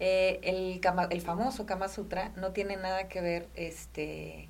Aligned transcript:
Eh, 0.00 0.40
el, 0.42 1.20
famoso 1.22 1.66
Kama 1.66 1.88
Sutra 1.88 2.30
no 2.36 2.52
tiene 2.52 2.76
nada 2.76 3.08
que 3.08 3.20
ver 3.20 3.48
este, 3.54 4.48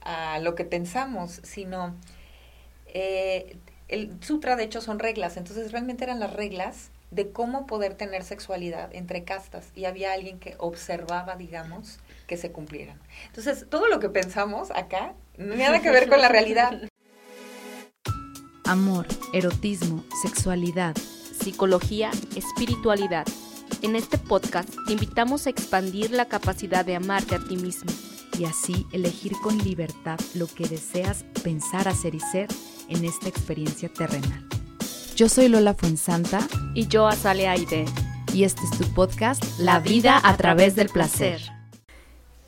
a 0.00 0.38
lo 0.38 0.54
que 0.54 0.64
pensamos, 0.64 1.40
sino 1.42 1.96
eh, 2.86 3.56
el 3.88 4.22
sutra 4.22 4.56
de 4.56 4.64
hecho 4.64 4.80
son 4.80 4.98
reglas, 4.98 5.36
entonces 5.36 5.72
realmente 5.72 6.04
eran 6.04 6.20
las 6.20 6.32
reglas 6.32 6.90
de 7.10 7.30
cómo 7.30 7.66
poder 7.66 7.94
tener 7.94 8.22
sexualidad 8.22 8.94
entre 8.94 9.24
castas 9.24 9.70
y 9.74 9.84
había 9.84 10.12
alguien 10.12 10.38
que 10.38 10.54
observaba, 10.58 11.36
digamos, 11.36 11.98
que 12.26 12.36
se 12.38 12.52
cumplieran. 12.52 12.98
Entonces, 13.26 13.66
todo 13.68 13.88
lo 13.88 14.00
que 14.00 14.08
pensamos 14.08 14.70
acá, 14.70 15.14
nada 15.36 15.82
que 15.82 15.90
ver 15.90 16.08
con 16.08 16.22
la 16.22 16.28
realidad. 16.28 16.80
Amor, 18.72 19.06
erotismo, 19.34 20.02
sexualidad, 20.22 20.96
psicología, 21.38 22.10
espiritualidad. 22.34 23.26
En 23.82 23.96
este 23.96 24.16
podcast 24.16 24.70
te 24.86 24.94
invitamos 24.94 25.46
a 25.46 25.50
expandir 25.50 26.10
la 26.10 26.24
capacidad 26.24 26.82
de 26.82 26.96
amarte 26.96 27.34
a 27.34 27.38
ti 27.38 27.58
mismo 27.58 27.92
y 28.38 28.46
así 28.46 28.86
elegir 28.90 29.32
con 29.42 29.58
libertad 29.58 30.18
lo 30.32 30.46
que 30.46 30.66
deseas 30.66 31.26
pensar, 31.44 31.86
hacer 31.86 32.14
y 32.14 32.20
ser 32.20 32.48
en 32.88 33.04
esta 33.04 33.28
experiencia 33.28 33.90
terrenal. 33.92 34.48
Yo 35.16 35.28
soy 35.28 35.48
Lola 35.48 35.74
Fuensanta 35.74 36.40
y 36.74 36.86
yo 36.86 37.06
Azale 37.06 37.48
Aide. 37.48 37.84
Y 38.32 38.44
este 38.44 38.62
es 38.62 38.70
tu 38.70 38.84
podcast 38.94 39.44
La 39.58 39.80
vida 39.80 40.18
a 40.24 40.34
través 40.38 40.76
del 40.76 40.88
placer. 40.88 41.42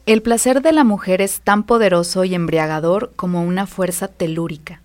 El 0.07 0.23
placer 0.23 0.63
de 0.63 0.73
la 0.73 0.85
mujer 0.85 1.21
es 1.21 1.43
tan 1.43 1.65
poderoso 1.65 2.25
y 2.25 2.35
embriagador 2.35 3.13
como 3.15 3.43
una 3.43 3.67
fuerza 3.67 4.09
telúrica. 4.09 4.81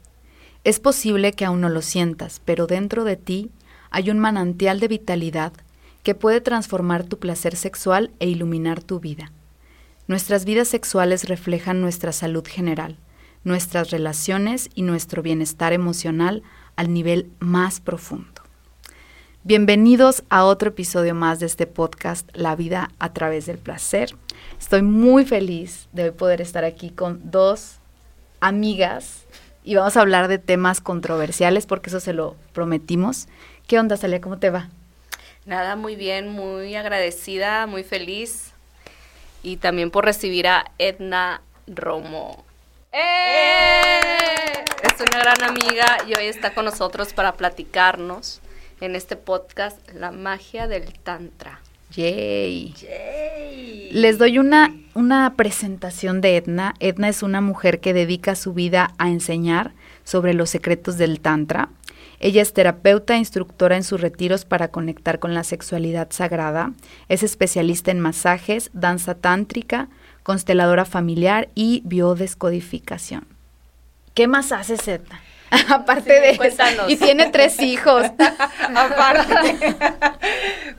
Es 0.66 0.82
posible 0.82 1.32
que 1.32 1.46
aún 1.46 1.62
no 1.62 1.70
lo 1.70 1.82
sientas, 1.82 2.42
pero 2.44 2.68
dentro 2.68 3.06
de 3.06 3.16
ti 3.16 3.50
hay 3.92 4.10
un 4.10 4.20
manantial 4.20 4.82
de 4.82 4.90
vitalidad 4.90 5.54
que 6.04 6.16
puede 6.16 6.42
transformar 6.42 7.06
tu 7.06 7.18
placer 7.18 7.56
sexual 7.56 8.12
e 8.20 8.28
iluminar 8.28 8.84
tu 8.84 9.00
vida. 9.00 9.32
Nuestras 10.08 10.44
vidas 10.44 10.68
sexuales 10.68 11.30
reflejan 11.30 11.80
nuestra 11.80 12.12
salud 12.12 12.46
general, 12.46 12.98
nuestras 13.46 13.90
relaciones 13.92 14.70
y 14.76 14.82
nuestro 14.82 15.22
bienestar 15.22 15.72
emocional 15.72 16.44
al 16.76 16.94
nivel 16.94 17.32
más 17.40 17.80
profundo. 17.80 18.42
Bienvenidos 19.46 20.24
a 20.30 20.44
otro 20.44 20.70
episodio 20.70 21.16
más 21.16 21.40
de 21.40 21.46
este 21.46 21.68
podcast 21.68 22.30
La 22.34 22.58
vida 22.58 22.92
a 23.00 23.14
través 23.14 23.46
del 23.46 23.60
placer. 23.60 24.14
Estoy 24.60 24.82
muy 24.82 25.26
feliz 25.26 25.88
de 25.94 26.12
poder 26.12 26.42
estar 26.42 26.66
aquí 26.66 26.90
con 26.90 27.32
dos 27.32 27.78
amigas 28.42 29.26
y 29.70 29.76
vamos 29.76 29.96
a 29.98 30.02
hablar 30.02 30.30
de 30.30 30.40
temas 30.40 30.82
controversiales 30.82 31.68
porque 31.68 31.92
eso 31.92 32.00
se 32.00 32.12
lo 32.12 32.36
prometimos. 32.54 33.28
¿Qué 33.68 33.78
onda, 33.78 33.98
Salia? 33.98 34.20
¿Cómo 34.20 34.40
te 34.40 34.50
va? 34.50 34.68
Nada, 35.46 35.76
muy 35.76 35.96
bien, 35.96 36.30
muy 36.30 36.76
agradecida, 36.76 37.68
muy 37.68 37.84
feliz 37.84 38.50
y 39.44 39.58
también 39.58 39.92
por 39.92 40.06
recibir 40.06 40.48
a 40.48 40.72
Edna 40.80 41.44
Romo. 41.68 42.44
¡Eh! 42.92 44.00
Es 44.82 45.00
una 45.02 45.20
gran 45.20 45.44
amiga 45.44 45.98
y 46.08 46.16
hoy 46.16 46.26
está 46.26 46.56
con 46.56 46.66
nosotros 46.66 47.14
para 47.14 47.34
platicarnos 47.34 48.42
en 48.82 48.96
este 48.96 49.18
podcast 49.18 49.78
la 49.92 50.10
magia 50.10 50.68
del 50.68 50.98
Tantra. 50.98 51.60
Yay. 51.92 52.74
Les 53.92 54.18
doy 54.18 54.38
una, 54.38 54.76
una 54.94 55.34
presentación 55.36 56.22
de 56.22 56.38
Edna. 56.38 56.76
Edna 56.80 57.10
es 57.10 57.24
una 57.24 57.42
mujer 57.42 57.80
que 57.80 57.94
dedica 57.94 58.36
su 58.36 58.54
vida 58.54 58.94
a 58.98 59.10
enseñar 59.10 59.74
sobre 60.04 60.34
los 60.34 60.50
secretos 60.50 60.98
del 60.98 61.20
Tantra. 61.20 61.70
Ella 62.20 62.42
es 62.42 62.54
terapeuta 62.54 63.16
e 63.16 63.20
instructora 63.20 63.78
en 63.78 63.84
sus 63.84 64.02
retiros 64.02 64.46
para 64.46 64.70
conectar 64.70 65.20
con 65.20 65.34
la 65.34 65.44
sexualidad 65.44 66.10
sagrada. 66.12 66.74
Es 67.08 67.24
especialista 67.24 67.92
en 67.92 68.00
masajes, 68.00 68.70
danza 68.74 69.16
tántrica, 69.16 69.88
consteladora 70.24 70.86
familiar 70.86 71.50
y 71.56 71.82
biodescodificación. 71.86 73.26
¿Qué 74.14 74.28
más 74.28 74.52
haces, 74.52 74.88
Edna? 74.88 75.22
Aparte 75.70 76.20
de 76.20 76.38
cuéntanos. 76.38 76.90
y 76.90 76.98
tiene 76.98 77.30
tres 77.30 77.60
hijos. 77.62 78.04
Aparte. 78.76 79.76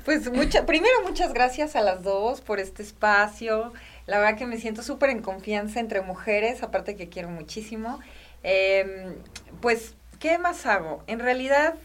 pues 0.04 0.31
mucha, 0.32 0.66
primero 0.66 0.94
muchas 1.06 1.32
gracias 1.32 1.76
a 1.76 1.81
las 1.81 2.03
dos 2.03 2.41
por 2.41 2.60
este 2.60 2.82
espacio. 2.82 3.72
La 4.06 4.19
verdad 4.19 4.36
que 4.36 4.47
me 4.47 4.58
siento 4.58 4.82
súper 4.82 5.10
en 5.10 5.22
confianza 5.22 5.81
entre 5.81 6.00
mujeres, 6.00 6.62
aparte 6.62 6.97
que 6.97 7.08
quiero 7.08 7.28
muchísimo. 7.28 8.00
Em, 8.42 9.14
pues 9.60 9.94
¿Qué 10.20 10.36
más 10.36 10.66
hago? 10.66 11.02
En 11.06 11.19
realidad 11.19 11.76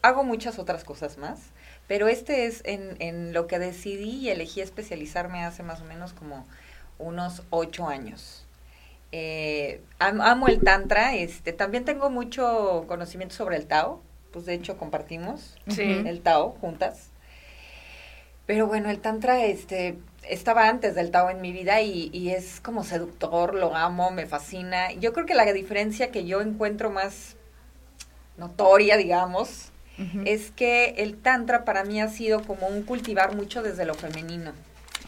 hago 0.00 0.24
muchas 0.24 0.58
otras 0.58 0.82
cosas 0.82 1.18
más, 1.18 1.40
pero 1.86 2.08
este 2.08 2.46
es 2.46 2.62
en, 2.64 2.96
en 3.00 3.34
lo 3.34 3.46
que 3.46 3.58
decidí 3.58 4.12
y 4.16 4.30
elegí 4.30 4.62
especializarme 4.62 5.44
hace 5.44 5.62
más 5.62 5.82
o 5.82 5.84
menos 5.84 6.14
como 6.14 6.46
unos 6.98 7.42
ocho 7.50 7.86
años. 7.86 8.45
Eh, 9.18 9.80
amo 9.98 10.46
el 10.46 10.60
tantra, 10.60 11.14
este, 11.14 11.54
también 11.54 11.86
tengo 11.86 12.10
mucho 12.10 12.84
conocimiento 12.86 13.34
sobre 13.34 13.56
el 13.56 13.66
Tao, 13.66 14.02
pues 14.30 14.44
de 14.44 14.52
hecho 14.52 14.76
compartimos 14.76 15.56
el 15.78 16.20
Tao 16.20 16.50
juntas. 16.60 17.08
Pero 18.44 18.66
bueno, 18.66 18.90
el 18.90 18.98
tantra 18.98 19.42
este, 19.46 19.96
estaba 20.28 20.68
antes 20.68 20.94
del 20.94 21.10
Tao 21.10 21.30
en 21.30 21.40
mi 21.40 21.50
vida 21.50 21.80
y, 21.80 22.10
y, 22.12 22.32
es 22.32 22.60
como 22.60 22.84
seductor, 22.84 23.54
lo 23.54 23.74
amo, 23.74 24.10
me 24.10 24.26
fascina. 24.26 24.92
Yo 24.92 25.14
creo 25.14 25.24
que 25.24 25.34
la 25.34 25.50
diferencia 25.50 26.10
que 26.10 26.26
yo 26.26 26.42
encuentro 26.42 26.90
más 26.90 27.36
notoria, 28.36 28.98
digamos, 28.98 29.72
es 30.26 30.50
que 30.50 30.90
el 30.98 31.16
tantra 31.16 31.64
para 31.64 31.84
mí 31.84 32.02
ha 32.02 32.08
sido 32.08 32.42
como 32.42 32.66
un 32.66 32.82
cultivar 32.82 33.34
mucho 33.34 33.62
desde 33.62 33.86
lo 33.86 33.94
femenino. 33.94 34.52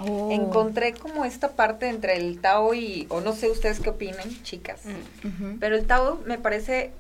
Oh. 0.00 0.31
Encontré 0.31 0.92
como 0.94 1.25
esta 1.25 1.53
parte 1.53 1.88
entre 1.88 2.16
el 2.16 2.41
Tao 2.41 2.75
y, 2.75 3.06
o 3.10 3.20
no 3.20 3.32
sé 3.32 3.50
ustedes 3.50 3.81
qué 3.81 3.91
opinen, 3.91 4.42
chicas, 4.44 4.82
mm. 4.84 5.59
pero 5.59 5.76
el 5.76 5.86
Tao 5.86 6.20
me 6.25 6.38
parece 6.38 6.92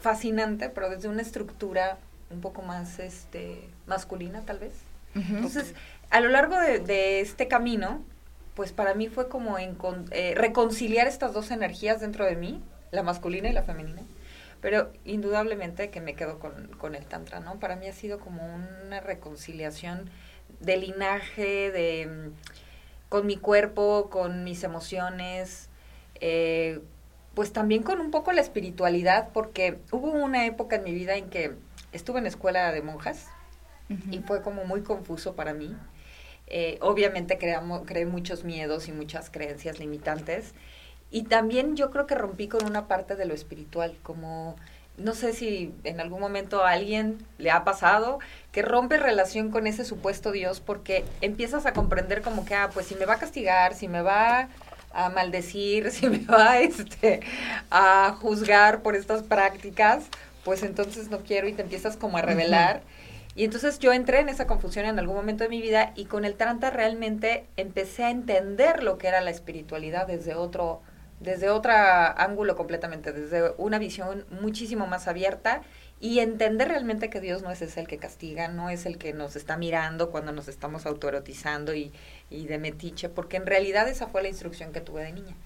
fascinante, 0.00 0.68
pero 0.68 0.90
desde 0.90 1.08
una 1.08 1.22
estructura 1.22 1.98
un 2.30 2.40
poco 2.40 2.62
más 2.62 2.98
este, 2.98 3.60
masculina 3.86 4.40
tal 4.42 4.58
vez. 4.58 4.72
Entonces, 5.14 5.74
a 6.10 6.20
lo 6.20 6.28
largo 6.28 6.56
de, 6.56 7.20
este 7.20 7.48
camino, 7.48 8.02
pues 8.54 8.72
para 8.72 8.94
mí 8.94 9.08
fue 9.08 9.28
como 9.28 9.56
eh, 9.58 10.34
reconciliar 10.36 11.08
estas 11.08 11.32
dos 11.32 11.50
energías 11.50 12.00
dentro 12.00 12.24
de 12.24 12.36
mí, 12.36 12.62
la 12.92 13.02
masculina 13.02 13.48
y 13.48 13.52
la 13.52 13.64
femenina. 13.64 14.02
Pero 14.60 14.92
indudablemente 15.04 15.90
que 15.90 16.00
me 16.00 16.14
quedo 16.14 16.38
con, 16.38 16.94
el 16.94 17.06
Tantra, 17.06 17.40
¿no? 17.40 17.58
Para 17.58 17.76
mí 17.76 17.88
ha 17.88 17.92
sido 17.92 18.20
como 18.20 18.42
una 18.86 19.00
reconciliación 19.00 20.10
de 20.60 20.76
linaje, 20.76 21.70
de 21.70 22.06
mm, 22.06 23.08
con 23.08 23.26
mi 23.26 23.36
cuerpo, 23.36 24.08
con 24.10 24.44
mis 24.44 24.64
emociones, 24.64 25.68
eh, 26.20 26.80
pues 27.34 27.52
también 27.52 27.82
con 27.82 28.00
un 28.00 28.10
poco 28.10 28.32
la 28.32 28.40
espiritualidad, 28.40 29.30
porque 29.32 29.78
hubo 29.90 30.10
una 30.12 30.46
época 30.46 30.76
en 30.76 30.84
mi 30.84 30.92
vida 30.92 31.16
en 31.16 31.30
que 31.30 31.52
estuve 31.92 32.18
en 32.18 32.26
escuela 32.26 32.72
de 32.72 32.82
monjas 32.82 33.26
y 34.10 34.20
fue 34.20 34.40
como 34.42 34.64
muy 34.64 34.82
confuso 34.82 35.34
para 35.34 35.52
mí. 35.52 35.76
Eh, 36.46 36.78
obviamente 36.80 37.38
creamos, 37.38 37.82
creé 37.86 38.06
muchos 38.06 38.44
miedos 38.44 38.88
y 38.88 38.92
muchas 38.92 39.30
creencias 39.30 39.78
limitantes 39.78 40.54
y 41.10 41.24
también 41.24 41.76
yo 41.76 41.90
creo 41.90 42.06
que 42.06 42.14
rompí 42.14 42.48
con 42.48 42.64
una 42.64 42.86
parte 42.86 43.16
de 43.16 43.24
lo 43.24 43.34
espiritual, 43.34 43.96
como 44.02 44.56
no 45.00 45.14
sé 45.14 45.32
si 45.32 45.74
en 45.84 46.00
algún 46.00 46.20
momento 46.20 46.64
a 46.64 46.72
alguien 46.72 47.18
le 47.38 47.50
ha 47.50 47.64
pasado 47.64 48.18
que 48.52 48.62
rompe 48.62 48.98
relación 48.98 49.50
con 49.50 49.66
ese 49.66 49.84
supuesto 49.84 50.30
Dios 50.30 50.60
porque 50.60 51.04
empiezas 51.20 51.66
a 51.66 51.72
comprender 51.72 52.22
como 52.22 52.44
que, 52.44 52.54
ah, 52.54 52.70
pues 52.72 52.86
si 52.86 52.94
me 52.94 53.06
va 53.06 53.14
a 53.14 53.18
castigar, 53.18 53.74
si 53.74 53.88
me 53.88 54.02
va 54.02 54.48
a 54.92 55.08
maldecir, 55.08 55.90
si 55.92 56.08
me 56.08 56.24
va 56.26 56.58
este, 56.58 57.20
a 57.70 58.16
juzgar 58.20 58.82
por 58.82 58.94
estas 58.94 59.22
prácticas, 59.22 60.04
pues 60.44 60.62
entonces 60.62 61.10
no 61.10 61.20
quiero 61.20 61.48
y 61.48 61.52
te 61.52 61.62
empiezas 61.62 61.96
como 61.96 62.18
a 62.18 62.22
revelar. 62.22 62.82
Y 63.34 63.44
entonces 63.44 63.78
yo 63.78 63.92
entré 63.92 64.20
en 64.20 64.28
esa 64.28 64.46
confusión 64.46 64.84
en 64.84 64.98
algún 64.98 65.16
momento 65.16 65.44
de 65.44 65.50
mi 65.50 65.62
vida 65.62 65.92
y 65.94 66.06
con 66.06 66.24
el 66.24 66.34
Tranta 66.34 66.70
realmente 66.70 67.46
empecé 67.56 68.04
a 68.04 68.10
entender 68.10 68.82
lo 68.82 68.98
que 68.98 69.06
era 69.06 69.20
la 69.20 69.30
espiritualidad 69.30 70.06
desde 70.06 70.34
otro 70.34 70.82
desde 71.20 71.50
otro 71.50 71.72
ángulo 71.72 72.56
completamente, 72.56 73.12
desde 73.12 73.52
una 73.58 73.78
visión 73.78 74.24
muchísimo 74.40 74.86
más 74.86 75.06
abierta 75.06 75.62
y 76.00 76.20
entender 76.20 76.68
realmente 76.68 77.10
que 77.10 77.20
Dios 77.20 77.42
no 77.42 77.50
es 77.50 77.76
el 77.76 77.86
que 77.86 77.98
castiga, 77.98 78.48
no 78.48 78.70
es 78.70 78.86
el 78.86 78.96
que 78.96 79.12
nos 79.12 79.36
está 79.36 79.58
mirando 79.58 80.10
cuando 80.10 80.32
nos 80.32 80.48
estamos 80.48 80.86
autoerotizando 80.86 81.74
y, 81.74 81.92
y 82.30 82.46
de 82.46 82.56
metiche, 82.56 83.10
porque 83.10 83.36
en 83.36 83.44
realidad 83.44 83.86
esa 83.86 84.06
fue 84.06 84.22
la 84.22 84.28
instrucción 84.28 84.72
que 84.72 84.80
tuve 84.80 85.04
de 85.04 85.12
niña. 85.12 85.36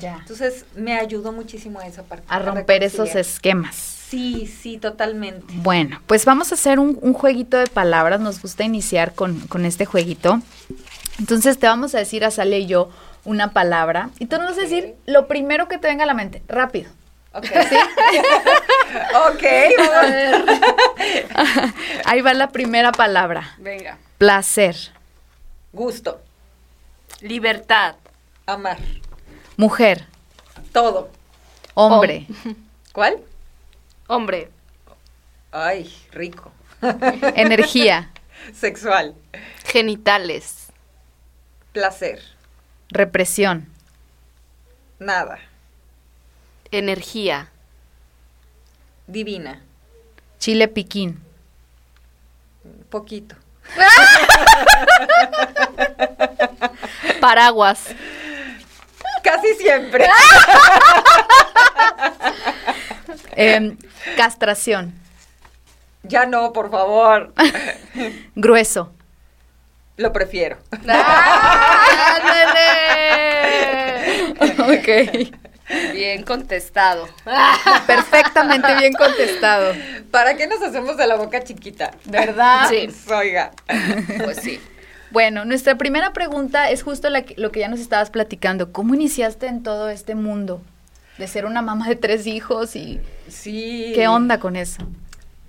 Ya. 0.00 0.18
Entonces 0.20 0.66
me 0.76 0.96
ayudó 0.96 1.32
muchísimo 1.32 1.80
a 1.80 1.86
esa 1.88 2.04
parte. 2.04 2.24
A 2.28 2.38
romper 2.38 2.84
esos 2.84 3.16
esquemas. 3.16 3.74
Sí, 3.74 4.46
sí, 4.46 4.78
totalmente. 4.78 5.52
Bueno, 5.56 6.00
pues 6.06 6.24
vamos 6.24 6.52
a 6.52 6.54
hacer 6.54 6.78
un, 6.78 6.96
un 7.02 7.12
jueguito 7.12 7.56
de 7.56 7.66
palabras. 7.66 8.20
Nos 8.20 8.40
gusta 8.40 8.62
iniciar 8.62 9.14
con, 9.14 9.40
con 9.48 9.64
este 9.64 9.84
jueguito. 9.84 10.40
Entonces 11.18 11.58
te 11.58 11.66
vamos 11.66 11.94
a 11.96 11.98
decir 11.98 12.24
a 12.24 12.30
Sale 12.30 12.60
y 12.60 12.66
yo 12.66 12.90
una 13.24 13.52
palabra 13.52 14.10
y 14.18 14.26
tú 14.26 14.36
nos 14.38 14.50
vas 14.50 14.58
a 14.58 14.62
decir 14.62 14.94
lo 15.06 15.26
primero 15.26 15.68
que 15.68 15.78
te 15.78 15.88
venga 15.88 16.04
a 16.04 16.06
la 16.06 16.14
mente, 16.14 16.42
rápido. 16.48 16.90
Ok. 17.32 17.44
ok, 19.28 19.42
vamos. 19.78 19.94
A 19.94 20.06
ver. 20.06 20.44
Ahí 22.04 22.20
va 22.20 22.34
la 22.34 22.48
primera 22.50 22.92
palabra. 22.92 23.54
Venga. 23.58 23.98
Placer. 24.18 24.76
Gusto, 25.72 26.20
Libertad. 27.20 27.96
amar, 28.46 28.78
Mujer. 29.56 30.06
todo. 30.72 31.10
Hombre. 31.74 32.26
¿Cuál? 32.92 33.16
Hombre. 34.06 34.50
Ay, 35.50 35.92
rico. 36.12 36.52
Energía. 37.34 38.10
Sexual, 38.52 39.14
Genitales. 39.64 40.66
placer, 41.72 42.20
Represión. 42.94 43.68
nada, 45.00 45.40
Energía. 46.70 47.50
divina, 49.08 49.60
Chile 50.38 50.68
piquín. 50.68 51.20
poquito. 52.90 53.34
Paraguas. 57.20 57.86
Casi 59.24 59.54
siempre. 59.54 60.06
Em, 63.36 63.76
castración. 64.16 64.94
Ya 66.04 66.24
no, 66.26 66.52
por 66.52 66.70
favor. 66.70 67.34
Grueso. 68.36 68.92
Lo 69.96 70.12
prefiero. 70.12 70.58
Ok. 74.58 75.30
Bien 75.94 76.22
contestado. 76.24 77.08
Perfectamente 77.86 78.74
bien 78.76 78.92
contestado. 78.92 79.72
¿Para 80.10 80.36
qué 80.36 80.46
nos 80.46 80.62
hacemos 80.62 80.96
de 80.96 81.06
la 81.06 81.16
boca 81.16 81.42
chiquita? 81.42 81.92
¿Verdad? 82.04 82.66
Sí. 82.68 82.88
Oiga. 83.12 83.50
Pues 84.24 84.38
sí. 84.38 84.60
Bueno, 85.10 85.44
nuestra 85.44 85.76
primera 85.76 86.12
pregunta 86.12 86.70
es 86.70 86.82
justo 86.82 87.08
la 87.08 87.22
que- 87.22 87.34
lo 87.36 87.50
que 87.52 87.60
ya 87.60 87.68
nos 87.68 87.80
estabas 87.80 88.10
platicando. 88.10 88.72
¿Cómo 88.72 88.94
iniciaste 88.94 89.46
en 89.46 89.62
todo 89.62 89.88
este 89.88 90.14
mundo? 90.14 90.60
De 91.18 91.28
ser 91.28 91.46
una 91.46 91.62
mamá 91.62 91.88
de 91.88 91.96
tres 91.96 92.26
hijos 92.26 92.74
y 92.74 93.00
Sí. 93.28 93.92
qué 93.94 94.08
onda 94.08 94.40
con 94.40 94.56
eso. 94.56 94.82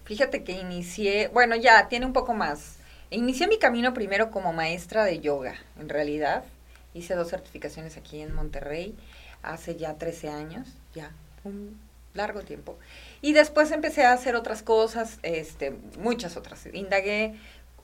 Fíjate 0.05 0.43
que 0.43 0.51
inicié, 0.51 1.29
bueno, 1.29 1.55
ya 1.55 1.87
tiene 1.87 2.05
un 2.05 2.13
poco 2.13 2.33
más. 2.35 2.75
Inicié 3.09 3.47
mi 3.47 3.57
camino 3.57 3.93
primero 3.93 4.29
como 4.29 4.53
maestra 4.53 5.03
de 5.03 5.19
yoga, 5.19 5.55
en 5.79 5.89
realidad. 5.89 6.43
Hice 6.95 7.13
dos 7.13 7.29
certificaciones 7.29 7.97
aquí 7.97 8.21
en 8.21 8.33
Monterrey 8.33 8.95
hace 9.43 9.75
ya 9.75 9.95
13 9.95 10.29
años, 10.29 10.67
ya 10.95 11.11
un 11.43 11.77
largo 12.15 12.41
tiempo. 12.41 12.77
Y 13.21 13.33
después 13.33 13.71
empecé 13.71 14.05
a 14.05 14.13
hacer 14.13 14.35
otras 14.35 14.63
cosas, 14.63 15.19
este, 15.21 15.75
muchas 15.99 16.37
otras. 16.37 16.67
Indagué, 16.73 17.35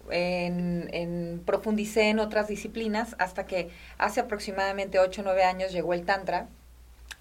en, 0.10 1.42
profundicé 1.46 2.10
en 2.10 2.20
otras 2.20 2.48
disciplinas 2.48 3.16
hasta 3.20 3.46
que 3.46 3.70
hace 3.98 4.20
aproximadamente 4.20 5.00
8 5.00 5.22
o 5.22 5.24
9 5.26 5.44
años 5.44 5.72
llegó 5.72 5.94
el 5.94 6.06
Tantra. 6.06 6.48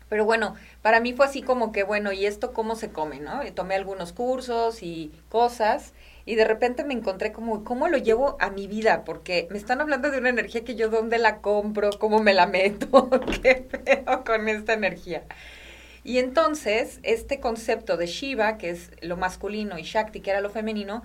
Pero 0.09 0.25
bueno, 0.25 0.57
para 0.83 0.99
mí 1.01 1.13
fue 1.13 1.27
así 1.27 1.43
como 1.43 1.71
que, 1.71 1.85
bueno, 1.85 2.13
¿y 2.13 2.27
esto 2.27 2.53
cómo 2.53 2.75
se 2.75 2.91
come, 2.91 3.21
no? 3.21 3.41
Tomé 3.53 3.77
algunos 3.77 4.13
cursos 4.13 4.83
y 4.83 5.13
cosas 5.29 5.93
y 6.27 6.35
de 6.37 6.45
repente 6.45 6.85
me 6.85 6.95
encontré 6.95 7.33
como, 7.33 7.65
¿cómo 7.65 7.89
lo 7.89 7.99
llevo 7.99 8.37
a 8.41 8.51
mi 8.51 8.67
vida? 8.67 9.05
Porque 9.05 9.49
me 9.51 9.59
están 9.59 9.81
hablando 9.81 10.11
de 10.11 10.19
una 10.19 10.29
energía 10.31 10.65
que 10.65 10.77
yo 10.77 10.89
dónde 10.91 11.19
la 11.19 11.41
compro, 11.41 11.91
cómo 11.99 12.21
me 12.21 12.35
la 12.35 12.47
meto, 12.47 13.11
qué 13.43 13.57
pedo 13.57 14.25
con 14.25 14.49
esta 14.49 14.73
energía. 14.75 15.25
Y 16.03 16.19
entonces, 16.19 17.01
este 17.03 17.41
concepto 17.41 17.97
de 17.97 18.07
Shiva, 18.07 18.57
que 18.59 18.71
es 18.71 18.91
lo 19.03 19.17
masculino, 19.17 19.79
y 19.79 19.83
Shakti, 19.83 20.21
que 20.21 20.31
era 20.31 20.41
lo 20.41 20.51
femenino, 20.51 21.03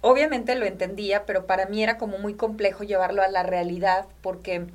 obviamente 0.00 0.54
lo 0.56 0.66
entendía, 0.66 1.26
pero 1.26 1.46
para 1.46 1.66
mí 1.66 1.82
era 1.82 1.98
como 1.98 2.18
muy 2.18 2.34
complejo 2.34 2.84
llevarlo 2.84 3.22
a 3.22 3.28
la 3.28 3.42
realidad 3.42 4.06
porque 4.22 4.66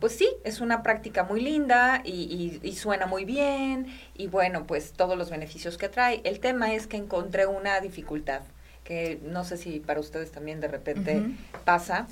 pues 0.00 0.16
sí, 0.16 0.28
es 0.44 0.60
una 0.60 0.82
práctica 0.82 1.24
muy 1.24 1.40
linda 1.40 2.02
y, 2.04 2.60
y- 2.62 2.68
y 2.68 2.74
suena 2.76 3.06
muy 3.06 3.24
bien 3.24 3.86
y 4.14 4.26
bueno, 4.28 4.66
pues 4.66 4.92
todos 4.94 5.16
los 5.16 5.30
beneficios 5.30 5.78
que 5.78 5.88
trae. 5.88 6.20
El 6.24 6.40
tema 6.40 6.74
es 6.74 6.86
que 6.88 6.96
encontré 6.96 7.46
una 7.46 7.80
dificultad 7.80 8.42
que 8.84 9.20
no 9.22 9.44
sé 9.44 9.56
si 9.56 9.80
para 9.80 10.00
ustedes 10.00 10.32
también 10.32 10.60
de 10.60 10.68
repente 10.68 11.22
pasa 11.64 12.06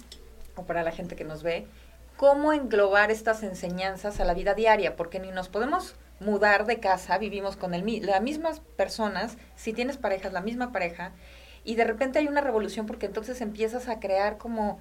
o 0.57 0.65
para 0.65 0.83
la 0.83 0.93
gente 0.93 1.17
que 1.17 1.25
nos 1.25 1.43
ve, 1.43 1.67
cómo 2.17 2.53
englobar 2.53 3.11
estas 3.11 3.43
enseñanzas 3.43 4.21
a 4.21 4.25
la 4.25 4.35
vida 4.35 4.55
diaria, 4.55 4.97
porque 4.97 5.21
ni 5.21 5.31
nos 5.31 5.49
podemos 5.49 5.95
mudar 6.21 6.67
de 6.67 6.79
casa, 6.79 7.17
vivimos 7.19 7.57
con 7.57 7.73
el, 7.73 8.07
las 8.07 8.21
mismas 8.21 8.61
personas, 8.77 9.39
si 9.57 9.73
tienes 9.73 9.97
parejas, 9.97 10.33
la 10.33 10.43
misma 10.43 10.71
pareja, 10.71 11.13
y 11.65 11.77
de 11.77 11.85
repente 11.85 12.19
hay 12.19 12.29
una 12.29 12.43
revolución 12.43 12.87
porque 12.87 13.07
entonces 13.07 13.41
empiezas 13.41 13.89
a 13.89 14.01
crear 14.01 14.39
como 14.39 14.79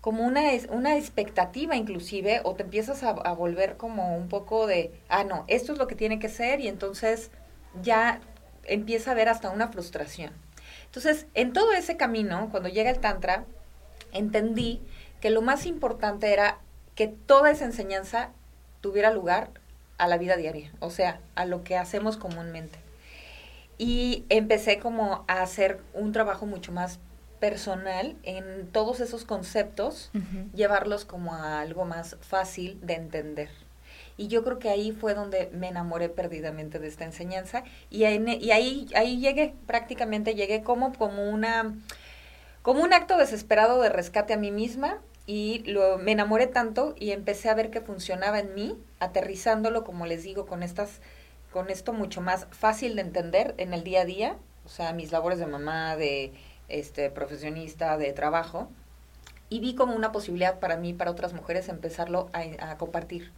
como 0.00 0.24
una, 0.24 0.42
una 0.70 0.96
expectativa 0.96 1.74
inclusive, 1.74 2.40
o 2.44 2.54
te 2.54 2.62
empiezas 2.62 3.02
a, 3.02 3.10
a 3.10 3.32
volver 3.32 3.76
como 3.76 4.16
un 4.16 4.28
poco 4.28 4.68
de, 4.68 4.92
ah, 5.08 5.24
no, 5.24 5.44
esto 5.48 5.72
es 5.72 5.78
lo 5.78 5.88
que 5.88 5.96
tiene 5.96 6.20
que 6.20 6.28
ser, 6.28 6.60
y 6.60 6.68
entonces 6.68 7.32
ya 7.82 8.20
empieza 8.64 9.10
a 9.10 9.14
haber 9.14 9.28
hasta 9.28 9.50
una 9.50 9.66
frustración. 9.66 10.30
Entonces, 10.96 11.26
en 11.34 11.52
todo 11.52 11.74
ese 11.74 11.98
camino, 11.98 12.48
cuando 12.50 12.70
llega 12.70 12.88
el 12.88 13.00
Tantra, 13.00 13.44
entendí 14.12 14.80
que 15.20 15.28
lo 15.28 15.42
más 15.42 15.66
importante 15.66 16.32
era 16.32 16.58
que 16.94 17.06
toda 17.06 17.50
esa 17.50 17.66
enseñanza 17.66 18.30
tuviera 18.80 19.10
lugar 19.10 19.50
a 19.98 20.08
la 20.08 20.16
vida 20.16 20.38
diaria, 20.38 20.72
o 20.80 20.88
sea, 20.88 21.20
a 21.34 21.44
lo 21.44 21.64
que 21.64 21.76
hacemos 21.76 22.16
comúnmente. 22.16 22.78
Y 23.76 24.24
empecé 24.30 24.78
como 24.78 25.26
a 25.28 25.42
hacer 25.42 25.82
un 25.92 26.12
trabajo 26.12 26.46
mucho 26.46 26.72
más 26.72 26.98
personal 27.40 28.16
en 28.22 28.66
todos 28.72 29.00
esos 29.00 29.26
conceptos, 29.26 30.10
llevarlos 30.54 31.04
como 31.04 31.34
a 31.34 31.60
algo 31.60 31.84
más 31.84 32.16
fácil 32.22 32.80
de 32.80 32.94
entender. 32.94 33.50
Y 34.18 34.28
yo 34.28 34.42
creo 34.44 34.58
que 34.58 34.70
ahí 34.70 34.92
fue 34.92 35.14
donde 35.14 35.50
me 35.52 35.68
enamoré 35.68 36.08
perdidamente 36.08 36.78
de 36.78 36.88
esta 36.88 37.04
enseñanza 37.04 37.64
y, 37.90 38.04
ahí- 38.04 38.88
ahí, 38.94 39.18
llegué, 39.20 39.54
prácticamente 39.66 40.34
llegué 40.34 40.62
como, 40.62 40.92
como, 40.94 41.28
una, 41.30 41.74
como 42.62 42.82
un 42.82 42.92
acto 42.92 43.16
desesperado 43.18 43.80
de 43.82 43.88
rescate 43.90 44.32
a 44.34 44.38
mí 44.38 44.50
misma 44.50 44.98
y 45.26 45.58
lo, 45.70 45.98
me 45.98 46.12
enamoré 46.12 46.46
tanto 46.46 46.94
y 46.98 47.10
empecé 47.10 47.48
a 47.50 47.54
ver 47.54 47.70
que 47.70 47.80
funcionaba 47.80 48.38
en 48.40 48.54
mí, 48.54 48.78
aterrizándolo, 49.00 49.84
como 49.84 50.06
les 50.06 50.22
digo, 50.22 50.46
con, 50.46 50.62
estas, 50.62 51.00
con 51.52 51.70
esto 51.70 51.92
mucho 51.92 52.20
más 52.20 52.46
fácil 52.50 52.96
de 52.96 53.02
entender 53.02 53.54
en 53.58 53.74
el 53.74 53.84
día 53.84 54.02
a 54.02 54.04
día, 54.04 54.36
o 54.64 54.68
sea, 54.68 54.92
mis 54.92 55.12
labores 55.12 55.38
de 55.38 55.46
mamá, 55.46 55.96
de 55.96 56.32
este 56.68 57.10
profesionista, 57.10 57.98
de 57.98 58.12
trabajo, 58.12 58.68
y 59.48 59.60
vi 59.60 59.74
como 59.74 59.94
una 59.94 60.10
posibilidad 60.12 60.58
para 60.58 60.76
mí, 60.76 60.92
para 60.92 61.10
otras 61.10 61.32
mujeres, 61.32 61.68
empezarlo 61.68 62.30
a 62.32 62.76
compartir. 62.78 63.30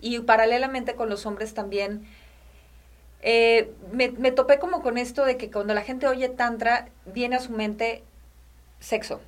Y 0.00 0.18
paralelamente 0.20 0.94
con 0.94 1.08
los 1.08 1.26
hombres 1.26 1.54
también, 1.54 2.06
eh, 3.22 3.72
me, 3.92 4.10
me 4.10 4.30
topé 4.32 4.58
como 4.58 4.82
con 4.82 4.98
esto 4.98 5.24
de 5.24 5.36
que 5.36 5.50
cuando 5.50 5.74
la 5.74 5.82
gente 5.82 6.06
oye 6.06 6.28
tantra, 6.28 6.88
viene 7.06 7.36
a 7.36 7.40
su 7.40 7.52
mente 7.52 8.02
sexo. 8.80 9.20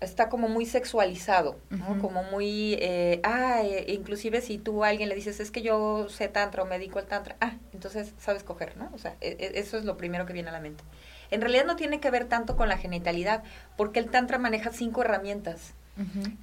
Está 0.00 0.28
como 0.28 0.48
muy 0.48 0.66
sexualizado. 0.66 1.56
Como 2.00 2.22
muy, 2.24 2.74
eh, 2.80 3.20
ah, 3.22 3.62
eh, 3.64 3.86
inclusive 3.92 4.40
si 4.42 4.58
tú 4.58 4.84
a 4.84 4.88
alguien 4.88 5.08
le 5.08 5.14
dices, 5.14 5.40
es 5.40 5.50
que 5.50 5.62
yo 5.62 6.08
sé 6.10 6.28
tantra 6.28 6.62
o 6.62 6.66
me 6.66 6.78
dedico 6.78 6.98
al 6.98 7.06
tantra, 7.06 7.36
ah, 7.40 7.54
entonces 7.72 8.12
sabes 8.18 8.42
coger, 8.42 8.76
¿no? 8.76 8.90
O 8.94 8.98
sea, 8.98 9.16
e- 9.22 9.36
e- 9.38 9.58
eso 9.58 9.78
es 9.78 9.84
lo 9.84 9.96
primero 9.96 10.26
que 10.26 10.32
viene 10.34 10.50
a 10.50 10.52
la 10.52 10.60
mente. 10.60 10.84
En 11.30 11.40
realidad 11.40 11.64
no 11.64 11.76
tiene 11.76 11.98
que 11.98 12.10
ver 12.10 12.26
tanto 12.26 12.56
con 12.56 12.68
la 12.68 12.76
genitalidad, 12.76 13.42
porque 13.76 13.98
el 14.00 14.10
tantra 14.10 14.38
maneja 14.38 14.70
cinco 14.70 15.00
herramientas 15.02 15.72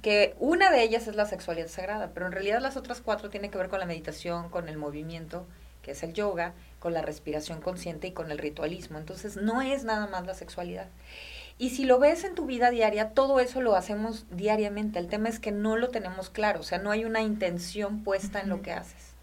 Que 0.02 0.34
una 0.40 0.70
de 0.70 0.82
ellas 0.82 1.06
es 1.06 1.14
la 1.14 1.26
sexualidad 1.26 1.68
sagrada, 1.68 2.10
pero 2.12 2.26
en 2.26 2.32
realidad 2.32 2.60
las 2.60 2.76
otras 2.76 3.00
cuatro 3.00 3.30
tienen 3.30 3.50
que 3.50 3.58
ver 3.58 3.68
con 3.68 3.80
la 3.80 3.86
meditación, 3.86 4.48
con 4.48 4.68
el 4.68 4.76
movimiento, 4.76 5.46
que 5.82 5.92
es 5.92 6.02
el 6.02 6.12
yoga, 6.12 6.54
con 6.80 6.92
la 6.92 7.02
respiración 7.02 7.60
consciente 7.60 8.08
y 8.08 8.12
con 8.12 8.30
el 8.30 8.38
ritualismo. 8.38 8.98
Entonces 8.98 9.36
no 9.36 9.62
es 9.62 9.84
nada 9.84 10.06
más 10.08 10.26
la 10.26 10.34
sexualidad. 10.34 10.88
Y 11.56 11.70
si 11.70 11.84
lo 11.84 12.00
ves 12.00 12.24
en 12.24 12.34
tu 12.34 12.46
vida 12.46 12.70
diaria, 12.70 13.10
todo 13.10 13.38
eso 13.38 13.60
lo 13.60 13.76
hacemos 13.76 14.26
diariamente. 14.30 14.98
El 14.98 15.06
tema 15.06 15.28
es 15.28 15.38
que 15.38 15.52
no 15.52 15.76
lo 15.76 15.88
tenemos 15.90 16.30
claro, 16.30 16.60
o 16.60 16.64
sea, 16.64 16.78
no 16.78 16.90
hay 16.90 17.04
una 17.04 17.22
intención 17.22 18.02
puesta 18.02 18.40
en 18.40 18.48
lo 18.48 18.60
que 18.60 18.72
haces. 18.72 19.14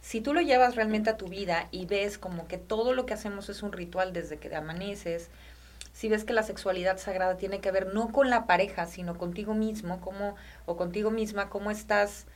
Si 0.00 0.20
tú 0.20 0.32
lo 0.32 0.40
llevas 0.40 0.76
realmente 0.76 1.10
a 1.10 1.16
tu 1.16 1.28
vida 1.28 1.68
y 1.70 1.86
ves 1.86 2.18
como 2.18 2.46
que 2.46 2.58
todo 2.58 2.92
lo 2.92 3.06
que 3.06 3.14
hacemos 3.14 3.48
es 3.48 3.62
un 3.62 3.72
ritual 3.72 4.12
desde 4.12 4.38
que 4.38 4.54
amaneces, 4.54 5.28
si 5.98 6.08
ves 6.08 6.22
que 6.22 6.32
la 6.32 6.44
sexualidad 6.44 6.96
sagrada 6.98 7.36
tiene 7.36 7.58
que 7.58 7.72
ver 7.72 7.92
no 7.92 8.12
con 8.12 8.30
la 8.30 8.46
pareja, 8.46 8.86
sino 8.86 9.18
contigo 9.18 9.54
mismo, 9.54 10.00
cómo, 10.00 10.36
o 10.64 10.76
contigo 10.76 11.10
misma, 11.10 11.48
cómo 11.48 11.72
estás, 11.72 12.26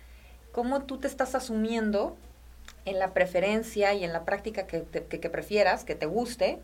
cómo 0.50 0.82
tú 0.82 0.98
te 0.98 1.06
estás 1.06 1.36
asumiendo 1.36 2.16
en 2.86 2.98
la 2.98 3.14
preferencia 3.14 3.94
y 3.94 4.02
en 4.02 4.12
la 4.12 4.24
práctica 4.24 4.66
que, 4.66 4.80
te- 4.80 5.04
que, 5.04 5.20
que 5.20 5.30
prefieras, 5.30 5.84
que 5.84 5.94
te 5.94 6.06
guste. 6.06 6.58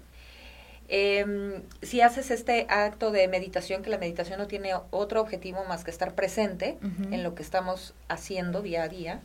Em, 0.88 1.62
si 1.82 2.00
haces 2.00 2.32
este 2.32 2.66
acto 2.68 3.12
de 3.12 3.28
meditación, 3.28 3.82
que 3.82 3.90
la 3.90 3.98
meditación 3.98 4.38
no 4.40 4.48
tiene 4.48 4.72
otro 4.90 5.20
objetivo 5.20 5.64
más 5.66 5.84
que 5.84 5.92
estar 5.92 6.14
presente 6.14 6.78
en 7.12 7.22
lo 7.22 7.34
que 7.36 7.42
estamos 7.44 7.94
haciendo 8.08 8.60
día 8.60 8.82
a 8.84 8.88
día, 8.88 9.20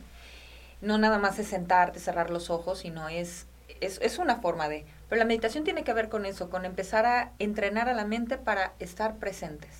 no 0.80 0.96
nada 0.98 1.18
más 1.18 1.40
es 1.40 1.48
sentarte, 1.48 1.98
cerrar 1.98 2.30
los 2.30 2.50
ojos, 2.50 2.78
sino 2.78 3.08
es 3.08 3.46
es, 3.80 3.98
es 4.02 4.18
una 4.18 4.36
forma 4.36 4.68
de, 4.68 4.84
pero 5.14 5.20
la 5.22 5.28
meditación 5.28 5.62
tiene 5.62 5.84
que 5.84 5.92
ver 5.92 6.08
con 6.08 6.26
eso, 6.26 6.50
con 6.50 6.64
empezar 6.64 7.06
a 7.06 7.30
entrenar 7.38 7.88
a 7.88 7.94
la 7.94 8.04
mente 8.04 8.36
para 8.36 8.72
estar 8.80 9.14
presentes. 9.14 9.70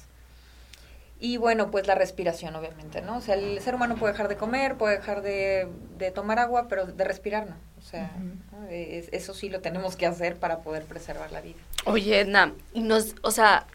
Y 1.19 1.39
bueno, 1.39 1.73
pues 1.73 1.89
la 1.89 1.97
respiración, 1.97 2.55
obviamente, 2.55 3.03
¿no? 3.03 3.17
O 3.17 3.21
sea, 3.21 3.35
el 3.35 3.61
ser 3.61 3.75
humano 3.75 3.97
puede 3.97 4.13
dejar 4.13 4.29
de 4.29 4.37
comer, 4.37 4.77
puede 4.77 4.99
dejar 4.99 5.23
de, 5.23 5.67
de 5.99 6.13
tomar 6.13 6.39
agua, 6.39 6.69
pero 6.69 6.87
de 6.87 7.03
respirar 7.03 7.49
no. 7.49 7.57
O 7.81 7.83
sea, 7.83 8.13
¿no? 8.53 8.69
Es- 8.69 9.09
eso 9.13 9.35
sí 9.35 9.49
lo 9.49 9.61
tenemos 9.61 9.97
que 9.97 10.07
hacer 10.07 10.37
para 10.37 10.59
poder 10.59 10.85
preservar 10.85 11.33
la 11.33 11.41
vida. 11.41 11.59
Oye, 11.85 12.21
Edna, 12.21 12.53
y 12.75 12.83
nos, 12.83 13.17
o 13.23 13.33
sea, 13.33 13.67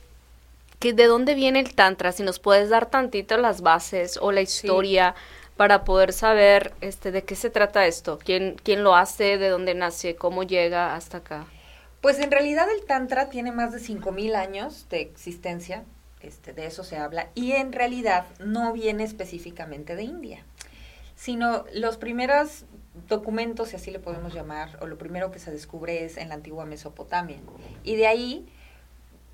que 0.79 0.93
¿de 0.93 1.07
dónde 1.07 1.33
viene 1.35 1.59
el 1.59 1.75
tantra? 1.75 2.13
Si 2.13 2.23
nos 2.23 2.39
puedes 2.39 2.69
dar 2.69 2.85
tantito 2.85 3.35
las 3.35 3.59
bases 3.59 4.17
o 4.21 4.31
la 4.31 4.39
historia 4.39 5.13
para 5.59 5.83
poder 5.83 6.13
saber 6.13 6.73
este 6.79 7.11
de 7.11 7.25
qué 7.25 7.35
se 7.35 7.49
trata 7.49 7.85
esto, 7.85 8.17
quién 8.17 8.55
quién 8.63 8.81
lo 8.81 8.95
hace, 8.95 9.37
de 9.37 9.49
dónde 9.49 9.75
nace, 9.75 10.15
cómo 10.15 10.43
llega 10.43 10.95
hasta 10.95 11.17
acá. 11.17 11.47
Pues 11.99 12.17
en 12.19 12.31
realidad 12.31 12.65
el 12.73 12.85
Tantra 12.85 13.27
tiene 13.27 13.51
más 13.51 13.73
de 13.73 13.79
5.000 13.79 14.35
años 14.35 14.87
de 14.89 15.01
existencia, 15.01 15.83
este, 16.21 16.53
de 16.53 16.65
eso 16.65 16.85
se 16.85 16.95
habla, 16.95 17.27
y 17.35 17.51
en 17.51 17.73
realidad 17.73 18.25
no 18.39 18.71
viene 18.71 19.03
específicamente 19.03 19.97
de 19.97 20.03
India, 20.03 20.45
sino 21.17 21.65
los 21.73 21.97
primeros 21.97 22.63
documentos, 23.09 23.67
si 23.67 23.75
así 23.75 23.91
le 23.91 23.99
podemos 23.99 24.33
llamar, 24.33 24.77
o 24.81 24.87
lo 24.87 24.97
primero 24.97 25.29
que 25.29 25.39
se 25.39 25.51
descubre 25.51 26.05
es 26.05 26.15
en 26.15 26.29
la 26.29 26.35
antigua 26.35 26.63
Mesopotamia. 26.63 27.39
Y 27.83 27.97
de 27.97 28.07
ahí 28.07 28.47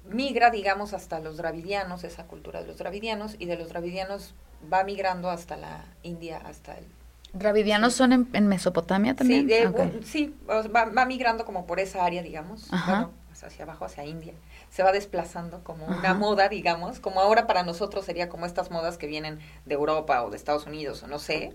migra, 0.10 0.50
digamos, 0.50 0.94
hasta 0.94 1.20
los 1.20 1.38
dravidianos, 1.38 2.04
esa 2.04 2.26
cultura 2.26 2.62
de 2.62 2.68
los 2.68 2.80
dravidianos, 2.80 3.36
y 3.38 3.46
de 3.46 3.58
los 3.58 3.70
dravidianos 3.70 4.34
va 4.72 4.84
migrando 4.84 5.30
hasta 5.30 5.58
la 5.58 5.84
India, 6.04 6.42
hasta 6.46 6.78
el 6.78 6.86
¿Dravidianos 7.34 7.94
son 7.94 8.14
en, 8.14 8.30
en 8.32 8.48
Mesopotamia 8.48 9.14
también? 9.16 9.42
Sí, 9.42 9.48
de- 9.48 9.68
Ok. 9.68 9.80
un- 9.80 10.04
sí, 10.06 10.34
va, 10.50 10.86
va 10.86 11.06
migrando 11.06 11.44
como 11.44 11.66
por 11.66 11.82
esa 11.82 12.06
área, 12.06 12.24
digamos, 12.24 12.70
bueno, 12.70 13.12
pues 13.28 13.44
hacia 13.44 13.66
abajo, 13.66 13.84
hacia 13.84 14.06
India. 14.06 14.34
Se 14.70 14.84
va 14.84 14.94
desplazando 14.94 15.62
como 15.64 15.86
una 15.86 16.14
moda, 16.14 16.48
digamos, 16.48 17.02
como 17.02 17.20
ahora 17.20 17.46
para 17.46 17.64
nosotros 17.64 18.06
sería 18.06 18.30
como 18.30 18.46
estas 18.46 18.72
modas 18.72 18.98
que 18.98 19.08
vienen 19.08 19.40
de 19.66 19.74
Europa 19.76 20.24
o 20.24 20.30
de 20.30 20.38
Estados 20.38 20.66
Unidos 20.66 21.04
o 21.04 21.08
no 21.08 21.20
sé. 21.20 21.52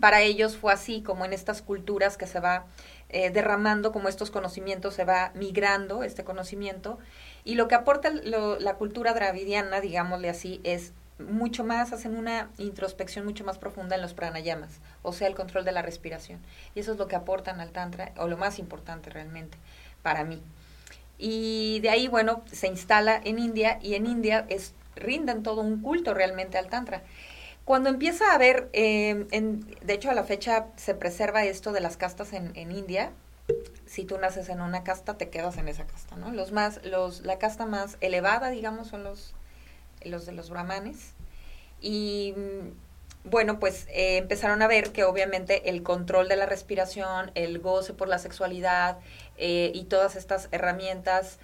Para 0.00 0.22
ellos 0.22 0.56
fue 0.56 0.72
así, 0.72 1.00
como 1.02 1.24
en 1.24 1.32
estas 1.32 1.62
culturas 1.62 2.16
que 2.16 2.26
se 2.26 2.40
va 2.40 2.66
eh, 3.08 3.30
derramando, 3.30 3.92
como 3.92 4.08
estos 4.08 4.30
conocimientos, 4.32 4.94
se 4.94 5.04
va 5.04 5.30
migrando 5.34 6.02
este 6.04 6.24
conocimiento. 6.24 6.98
Y 7.44 7.54
lo 7.54 7.68
que 7.68 7.74
aporta 7.76 8.10
lo- 8.10 8.58
la 8.58 8.74
cultura 8.74 9.14
dravidiana, 9.14 9.80
digámosle 9.80 10.28
así, 10.28 10.60
es 10.64 10.92
mucho 11.20 11.64
más, 11.64 11.92
hacen 11.92 12.16
una 12.16 12.50
introspección 12.58 13.24
mucho 13.24 13.44
más 13.44 13.58
profunda 13.58 13.96
en 13.96 14.02
los 14.02 14.14
pranayamas, 14.14 14.80
o 15.02 15.12
sea, 15.12 15.28
el 15.28 15.34
control 15.34 15.64
de 15.64 15.72
la 15.72 15.82
respiración. 15.82 16.40
Y 16.74 16.80
eso 16.80 16.92
es 16.92 16.98
lo 16.98 17.08
que 17.08 17.16
aportan 17.16 17.60
al 17.60 17.70
Tantra, 17.70 18.12
o 18.16 18.28
lo 18.28 18.36
más 18.36 18.58
importante 18.58 19.10
realmente 19.10 19.58
para 20.02 20.24
mí. 20.24 20.42
Y 21.18 21.80
de 21.80 21.90
ahí, 21.90 22.08
bueno, 22.08 22.42
se 22.50 22.66
instala 22.66 23.20
en 23.22 23.38
India 23.38 23.78
y 23.82 23.94
en 23.94 24.06
India 24.06 24.46
es, 24.48 24.72
rinden 24.96 25.42
todo 25.42 25.60
un 25.60 25.82
culto 25.82 26.14
realmente 26.14 26.56
al 26.56 26.68
Tantra. 26.68 27.02
Cuando 27.64 27.90
empieza 27.90 28.32
a 28.32 28.34
haber, 28.34 28.70
en, 28.72 29.60
de 29.82 29.92
hecho 29.92 30.10
a 30.10 30.14
la 30.14 30.24
fecha 30.24 30.66
se 30.76 30.94
preserva 30.94 31.44
esto 31.44 31.72
de 31.72 31.80
las 31.80 31.96
castas 31.96 32.32
en, 32.32 32.52
en 32.56 32.72
India, 32.72 33.12
si 33.86 34.04
tú 34.04 34.18
naces 34.18 34.48
en 34.48 34.60
una 34.60 34.84
casta, 34.84 35.18
te 35.18 35.28
quedas 35.28 35.56
en 35.58 35.68
esa 35.68 35.86
casta, 35.86 36.16
¿no? 36.16 36.30
Los 36.32 36.52
más, 36.52 36.84
los, 36.84 37.22
la 37.22 37.38
casta 37.38 37.66
más 37.66 37.96
elevada, 38.00 38.50
digamos, 38.50 38.88
son 38.88 39.04
los, 39.04 39.34
los 40.04 40.26
de 40.26 40.32
los 40.32 40.50
brahmanes. 40.50 41.14
Y 41.80 42.34
mm, 42.36 43.28
bueno, 43.30 43.58
pues 43.60 43.86
eh, 43.90 44.16
empezaron 44.18 44.62
a 44.62 44.66
ver 44.66 44.92
que 44.92 45.04
obviamente 45.04 45.68
el 45.70 45.82
control 45.82 46.28
de 46.28 46.36
la 46.36 46.46
respiración, 46.46 47.30
el 47.34 47.58
goce 47.58 47.92
por 47.92 48.08
la 48.08 48.18
sexualidad 48.18 48.98
eh, 49.36 49.72
y 49.74 49.84
todas 49.84 50.16
estas 50.16 50.48
herramientas 50.52 51.38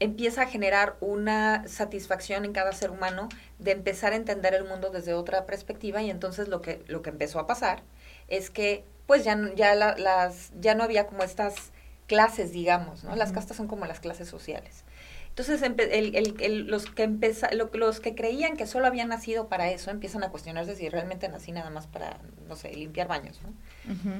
empieza 0.00 0.42
a 0.42 0.46
generar 0.46 0.96
una 1.00 1.66
satisfacción 1.68 2.44
en 2.44 2.52
cada 2.52 2.72
ser 2.72 2.90
humano 2.90 3.28
de 3.60 3.70
empezar 3.70 4.12
a 4.12 4.16
entender 4.16 4.52
el 4.54 4.64
mundo 4.64 4.90
desde 4.90 5.14
otra 5.14 5.46
perspectiva. 5.46 6.02
Y 6.02 6.10
entonces 6.10 6.48
lo 6.48 6.60
que 6.62 6.82
lo 6.88 7.00
que 7.02 7.10
empezó 7.10 7.38
a 7.38 7.46
pasar 7.46 7.82
es 8.28 8.50
que 8.50 8.84
pues 9.06 9.22
ya 9.24 9.36
no- 9.36 9.52
ya 9.54 9.74
la- 9.74 9.96
las 9.96 10.50
ya 10.60 10.74
no 10.74 10.82
había 10.82 11.06
como 11.06 11.22
estas 11.22 11.54
clases 12.06 12.52
digamos 12.52 13.04
no 13.04 13.16
las 13.16 13.32
castas 13.32 13.56
son 13.56 13.66
como 13.68 13.86
las 13.86 14.00
clases 14.00 14.28
sociales 14.28 14.84
entonces 15.36 15.62
el- 15.62 15.74
el- 15.80 16.36
el- 16.40 16.66
los 16.68 16.86
que 16.86 17.02
empeza, 17.02 17.50
lo- 17.52 17.68
los 17.74 17.98
que 17.98 18.14
creían 18.14 18.56
que 18.56 18.68
solo 18.68 18.86
habían 18.86 19.08
nacido 19.08 19.48
para 19.48 19.68
eso 19.70 19.90
empiezan 19.90 20.22
a 20.22 20.28
cuestionarse 20.30 20.76
si 20.76 20.88
realmente 20.88 21.28
nací 21.28 21.50
nada 21.50 21.70
más 21.70 21.88
para 21.88 22.18
no 22.48 22.54
sé 22.54 22.72
limpiar 22.74 23.08
baños 23.08 23.40
¿no? 23.42 23.52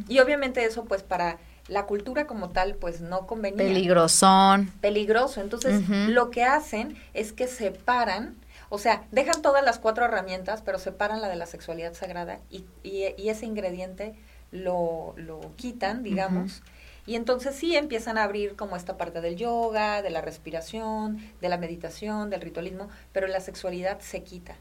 Y 0.09 0.19
obviamente 0.19 0.65
eso 0.65 0.85
pues 0.85 1.03
para 1.05 1.39
la 1.69 1.87
cultura 1.87 2.27
como 2.27 2.51
tal 2.51 2.75
pues 2.75 3.01
no 3.01 3.27
convenía 3.29 3.59
Peligrosón. 3.69 4.73
peligroso. 4.81 5.41
Entonces, 5.41 5.89
lo 5.89 6.31
que 6.31 6.43
hacen 6.45 6.97
es 7.15 7.33
que 7.33 7.47
separan, 7.47 8.35
o 8.69 8.79
sea, 8.79 9.05
dejan 9.13 9.41
todas 9.41 9.65
las 9.65 9.79
cuatro 9.79 10.05
herramientas, 10.05 10.63
pero 10.63 10.79
separan 10.79 11.23
la 11.23 11.29
de 11.29 11.37
la 11.37 11.47
sexualidad 11.47 11.95
sagrada 11.95 12.41
y, 12.51 12.65
y, 12.83 13.15
y 13.17 13.29
ese 13.31 13.47
ingrediente 13.47 14.15
lo, 14.51 15.15
lo 15.17 15.41
quitan, 15.57 16.03
digamos. 16.03 16.63
Y 17.07 17.17
entonces 17.17 17.55
sí 17.55 17.77
empiezan 17.77 18.17
a 18.19 18.25
abrir 18.25 18.57
como 18.57 18.77
esta 18.77 18.97
parte 18.97 19.21
del 19.21 19.37
yoga, 19.37 20.03
de 20.03 20.11
la 20.11 20.21
respiración, 20.23 21.19
de 21.41 21.49
la 21.49 21.59
meditación, 21.59 22.31
del 22.31 22.41
ritualismo, 22.41 22.89
pero 23.13 23.27
la 23.27 23.41
sexualidad 23.41 24.01
se 24.01 24.23
quita. 24.23 24.57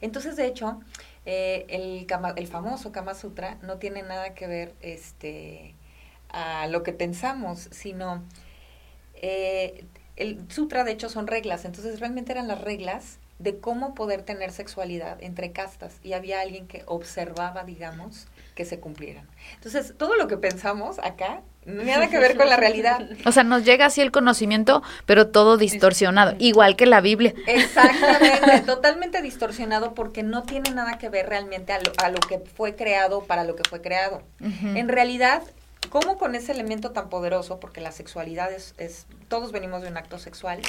Entonces, 0.00 0.36
de 0.36 0.46
hecho, 0.46 0.80
eh, 1.26 1.66
el, 1.68 2.46
famoso 2.46 2.92
Kama 2.92 3.14
Sutra 3.14 3.58
no 3.62 3.78
tiene 3.78 4.02
nada 4.02 4.34
que 4.34 4.46
ver 4.46 4.74
este, 4.80 5.74
a 6.28 6.66
lo 6.68 6.82
que 6.82 6.92
pensamos, 6.92 7.68
sino 7.72 8.22
eh, 9.14 9.84
el 10.16 10.50
sutra 10.50 10.84
de 10.84 10.92
hecho 10.92 11.08
son 11.08 11.26
reglas, 11.26 11.64
entonces 11.64 12.00
realmente 12.00 12.32
eran 12.32 12.48
las 12.48 12.60
reglas 12.60 13.18
de 13.38 13.60
cómo 13.60 13.94
poder 13.94 14.22
tener 14.22 14.50
sexualidad 14.50 15.22
entre 15.22 15.52
castas 15.52 16.00
y 16.02 16.12
había 16.12 16.40
alguien 16.40 16.66
que 16.66 16.82
observaba, 16.86 17.62
digamos, 17.62 18.26
que 18.56 18.64
se 18.64 18.80
cumplieran. 18.80 19.28
Entonces, 19.54 19.94
todo 19.96 20.16
lo 20.16 20.26
que 20.26 20.36
pensamos 20.36 20.98
acá, 20.98 21.42
nada 21.68 22.08
que 22.08 22.18
ver 22.18 22.36
con 22.36 22.48
la 22.48 22.56
realidad. 22.56 23.06
O 23.24 23.32
sea, 23.32 23.44
nos 23.44 23.64
llega 23.64 23.86
así 23.86 24.00
el 24.00 24.10
conocimiento, 24.10 24.82
pero 25.06 25.28
todo 25.28 25.56
distorsionado, 25.56 26.34
igual 26.38 26.76
que 26.76 26.86
la 26.86 27.00
Biblia. 27.00 27.34
Exactamente, 27.46 28.60
totalmente 28.66 29.22
distorsionado 29.22 29.94
porque 29.94 30.22
no 30.22 30.42
tiene 30.42 30.70
nada 30.70 30.98
que 30.98 31.08
ver 31.08 31.28
realmente 31.28 31.72
a 31.72 31.78
lo, 31.78 31.92
a 32.02 32.08
lo 32.10 32.20
que 32.20 32.38
fue 32.38 32.74
creado 32.74 33.24
para 33.24 33.44
lo 33.44 33.54
que 33.56 33.68
fue 33.68 33.80
creado. 33.80 34.22
En 34.40 34.88
realidad, 34.88 35.42
¿cómo 35.90 36.18
con 36.18 36.34
ese 36.34 36.52
elemento 36.52 36.90
tan 36.92 37.08
poderoso? 37.08 37.60
Porque 37.60 37.80
la 37.80 37.92
sexualidad 37.92 38.52
es, 38.52 38.74
es, 38.78 39.06
todos 39.28 39.52
venimos 39.52 39.82
de 39.82 39.88
un 39.88 39.96
acto 39.96 40.18
sexual, 40.18 40.60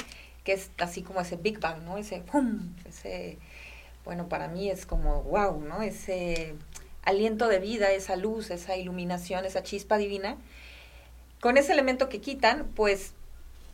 que 0.44 0.52
es 0.52 0.70
así 0.78 1.02
como 1.02 1.20
ese 1.20 1.36
Big 1.36 1.60
Bang, 1.60 1.82
¿no? 1.82 1.98
Ese, 1.98 2.20
¡pum! 2.20 2.74
ese, 2.88 3.38
bueno, 4.04 4.28
para 4.28 4.48
mí 4.48 4.70
es 4.70 4.86
como, 4.86 5.22
wow, 5.22 5.60
¿no? 5.60 5.82
Ese 5.82 6.54
aliento 7.02 7.48
de 7.48 7.58
vida, 7.58 7.90
esa 7.92 8.16
luz, 8.16 8.50
esa 8.50 8.76
iluminación, 8.76 9.44
esa 9.44 9.62
chispa 9.62 9.96
divina. 9.98 10.36
Con 11.40 11.56
ese 11.56 11.72
elemento 11.72 12.08
que 12.08 12.20
quitan, 12.20 12.68
pues 12.74 13.12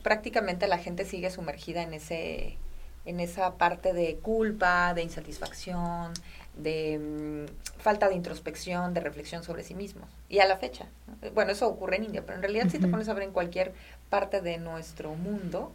prácticamente 0.03 0.69
la 0.69 0.79
gente 0.79 1.05
sigue 1.05 1.31
sumergida 1.31 1.83
en 1.83 1.95
ese 1.95 2.59
en 3.07 3.21
esa 3.21 3.55
parte 3.55 3.93
de 3.93 4.17
culpa, 4.17 4.93
de 4.93 5.03
insatisfacción, 5.03 6.13
de 6.57 6.99
mm, 6.99 7.81
falta 7.81 8.09
de 8.09 8.17
introspección, 8.17 8.95
de 8.95 9.01
reflexión 9.01 9.45
sobre 9.45 9.63
sí 9.63 9.75
mismos. 9.75 10.09
Y 10.29 10.41
a 10.41 10.47
la 10.47 10.57
fecha. 10.57 10.87
¿no? 11.07 11.31
Bueno, 11.31 11.53
eso 11.53 11.69
ocurre 11.69 11.97
en 11.97 12.05
India, 12.05 12.23
pero 12.27 12.35
en 12.35 12.43
realidad 12.43 12.67
si 12.69 12.79
te 12.79 12.89
pones 12.89 13.09
a 13.09 13.15
ver 13.15 13.23
en 13.23 13.31
cualquier 13.31 13.73
parte 14.11 14.41
de 14.41 14.59
nuestro 14.59 15.15
mundo, 15.15 15.73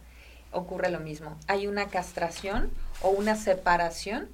ocurre 0.52 0.90
lo 0.90 1.00
mismo. 1.00 1.38
Hay 1.48 1.66
una 1.66 1.88
castración 1.88 2.70
o 3.00 3.08
una 3.08 3.34
separación 3.34 4.28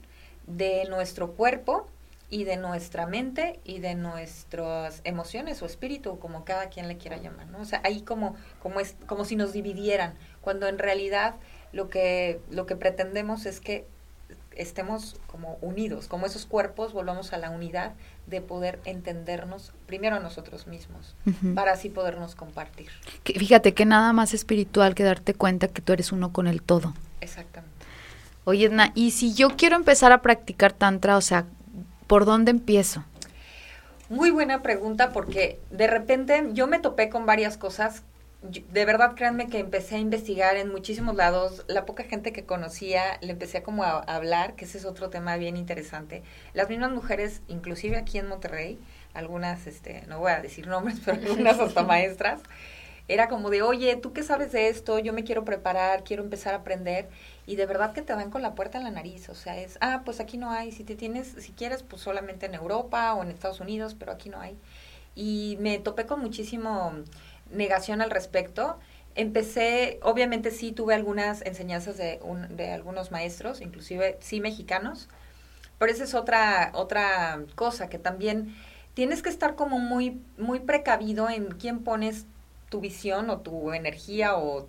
de 0.48 0.84
nuestro 0.88 1.32
cuerpo 1.32 1.86
y 2.30 2.44
de 2.44 2.56
nuestra 2.58 3.06
mente 3.06 3.58
y 3.64 3.78
de 3.80 3.94
nuestras 3.94 5.00
emociones 5.04 5.62
o 5.62 5.66
espíritu, 5.66 6.18
como 6.18 6.44
cada 6.44 6.68
quien 6.68 6.87
le 6.88 6.99
quiera 6.99 7.16
llamar, 7.16 7.47
¿no? 7.47 7.61
O 7.61 7.64
sea, 7.64 7.80
ahí 7.85 8.02
como, 8.02 8.35
como, 8.62 8.80
es, 8.80 8.97
como 9.06 9.25
si 9.25 9.35
nos 9.37 9.52
dividieran, 9.52 10.14
cuando 10.42 10.66
en 10.68 10.78
realidad 10.78 11.37
lo 11.73 11.88
que, 11.88 12.40
lo 12.50 12.66
que 12.66 12.76
pretendemos 12.76 13.47
es 13.47 13.61
que 13.61 13.87
estemos 14.56 15.16
como 15.28 15.56
unidos, 15.62 16.08
como 16.08 16.26
esos 16.26 16.44
cuerpos, 16.44 16.92
volvamos 16.92 17.32
a 17.32 17.38
la 17.38 17.49
unidad 17.50 17.92
de 18.26 18.40
poder 18.40 18.80
entendernos 18.85 19.73
primero 19.87 20.16
a 20.16 20.20
nosotros 20.20 20.66
mismos, 20.66 21.14
para 21.54 21.73
así 21.73 21.88
podernos 21.88 22.35
compartir. 22.35 22.88
Que- 23.25 23.38
fíjate 23.38 23.73
que 23.73 23.87
nada 23.87 24.12
más 24.12 24.35
espiritual 24.35 24.94
que 24.94 25.04
darte 25.04 25.32
cuenta 25.32 25.68
que 25.68 25.80
tú 25.80 25.92
eres 25.92 26.12
uno 26.12 26.32
con 26.32 26.47
el 26.49 26.61
todo. 26.61 26.92
Exactamente. 27.20 27.75
Oye, 28.44 28.66
Edna, 28.66 28.92
y 28.94 29.12
si 29.12 29.32
yo 29.35 29.56
quiero 29.56 29.76
empezar 29.76 30.11
a 30.12 30.23
practicar 30.23 30.73
tantra, 30.73 31.16
o 31.16 31.20
sea, 31.20 31.47
¿por 32.08 32.24
dónde 32.24 32.50
empiezo? 32.50 33.04
Muy 34.08 34.30
buena 34.30 34.62
pregunta 34.62 35.12
porque 35.12 35.60
de 35.70 35.86
repente 35.86 36.48
yo 36.54 36.66
me 36.66 36.80
topé 36.80 37.10
con 37.10 37.26
varias 37.26 37.56
cosas. 37.56 38.02
De 38.42 38.84
verdad, 38.84 39.14
créanme 39.14 39.48
que 39.48 39.58
empecé 39.58 39.96
a 39.96 39.98
investigar 39.98 40.56
en 40.56 40.70
muchísimos 40.70 41.14
lados. 41.14 41.64
La 41.68 41.84
poca 41.84 42.04
gente 42.04 42.32
que 42.32 42.44
conocía, 42.44 43.18
le 43.20 43.32
empecé 43.32 43.62
como 43.62 43.84
a, 43.84 43.98
a 43.98 44.16
hablar, 44.16 44.54
que 44.54 44.64
ese 44.64 44.78
es 44.78 44.84
otro 44.84 45.10
tema 45.10 45.36
bien 45.36 45.56
interesante. 45.56 46.22
Las 46.54 46.68
mismas 46.68 46.90
mujeres, 46.90 47.42
inclusive 47.48 47.96
aquí 47.96 48.18
en 48.18 48.28
Monterrey, 48.28 48.78
algunas, 49.12 49.66
este, 49.66 50.04
no 50.06 50.20
voy 50.20 50.32
a 50.32 50.40
decir 50.40 50.66
nombres, 50.66 51.00
pero 51.04 51.20
algunas 51.20 51.58
hasta 51.58 51.82
maestras, 51.84 52.40
era 53.08 53.28
como 53.28 53.48
de, 53.48 53.62
oye, 53.62 53.96
¿tú 53.96 54.12
qué 54.12 54.22
sabes 54.22 54.52
de 54.52 54.68
esto? 54.68 54.98
Yo 54.98 55.14
me 55.14 55.24
quiero 55.24 55.44
preparar, 55.44 56.04
quiero 56.04 56.22
empezar 56.22 56.54
a 56.54 56.58
aprender. 56.58 57.08
Y 57.46 57.56
de 57.56 57.64
verdad 57.64 57.94
que 57.94 58.02
te 58.02 58.12
dan 58.12 58.30
con 58.30 58.42
la 58.42 58.54
puerta 58.54 58.76
en 58.78 58.84
la 58.84 58.90
nariz. 58.90 59.30
O 59.30 59.34
sea, 59.34 59.58
es, 59.58 59.78
ah, 59.80 60.02
pues 60.04 60.20
aquí 60.20 60.36
no 60.36 60.50
hay. 60.50 60.72
Si 60.72 60.84
te 60.84 60.94
tienes, 60.94 61.28
si 61.38 61.52
quieres, 61.52 61.82
pues 61.82 62.02
solamente 62.02 62.46
en 62.46 62.54
Europa 62.54 63.14
o 63.14 63.22
en 63.22 63.30
Estados 63.30 63.60
Unidos, 63.60 63.96
pero 63.98 64.12
aquí 64.12 64.28
no 64.28 64.40
hay. 64.40 64.58
Y 65.14 65.56
me 65.60 65.78
topé 65.78 66.04
con 66.06 66.20
muchísimo 66.20 66.92
negación 67.50 68.02
al 68.02 68.10
respecto. 68.10 68.78
Empecé, 69.14 69.98
obviamente 70.02 70.50
sí 70.50 70.72
tuve 70.72 70.94
algunas 70.94 71.42
enseñanzas 71.42 71.96
de, 71.96 72.20
un, 72.22 72.56
de 72.56 72.72
algunos 72.72 73.10
maestros, 73.10 73.60
inclusive 73.62 74.18
sí 74.20 74.40
mexicanos, 74.40 75.08
pero 75.78 75.90
esa 75.90 76.04
es 76.04 76.14
otra, 76.14 76.70
otra 76.74 77.42
cosa 77.56 77.88
que 77.88 77.98
también 77.98 78.54
tienes 78.94 79.22
que 79.22 79.28
estar 79.28 79.54
como 79.56 79.78
muy, 79.78 80.20
muy 80.36 80.60
precavido 80.60 81.30
en 81.30 81.46
quién 81.46 81.82
pones 81.82 82.26
tu 82.68 82.80
visión 82.80 83.30
o 83.30 83.40
tu 83.40 83.72
energía 83.72 84.37
o, 84.37 84.66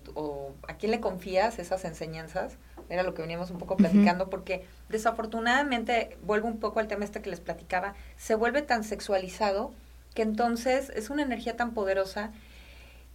a 0.68 0.76
quién 0.76 0.92
le 0.92 1.00
confías 1.00 1.60
esas 1.60 1.84
enseñanzas. 1.86 2.58
Era 2.90 3.04
lo 3.04 3.14
que 3.14 3.22
veníamos 3.22 3.52
un 3.52 3.60
poco 3.60 3.78
platicando, 3.78 4.30
porque 4.30 4.66
desafortunadamente, 4.90 6.18
vuelvo 6.24 6.48
un 6.48 6.60
poco 6.60 6.80
al 6.80 6.88
tema 6.88 7.06
este 7.06 7.22
que 7.22 7.30
les 7.30 7.40
platicaba, 7.40 7.94
se 8.18 8.36
vuelve 8.36 8.62
tan 8.62 8.84
sexualizado 8.84 9.72
que 10.16 10.24
entonces 10.24 10.90
es 10.96 11.10
una 11.10 11.22
energía 11.22 11.56
tan 11.56 11.74
poderosa 11.74 12.32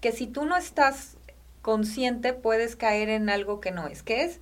que 0.01 0.13
si 0.13 0.27
tú 0.27 0.45
no 0.45 0.57
estás 0.57 1.17
consciente 1.61 2.35
puedes 2.35 2.77
caer 2.77 3.09
en 3.09 3.31
algo 3.31 3.61
que 3.61 3.73
no 3.73 3.89
es, 3.89 4.03
que 4.03 4.23
es 4.23 4.39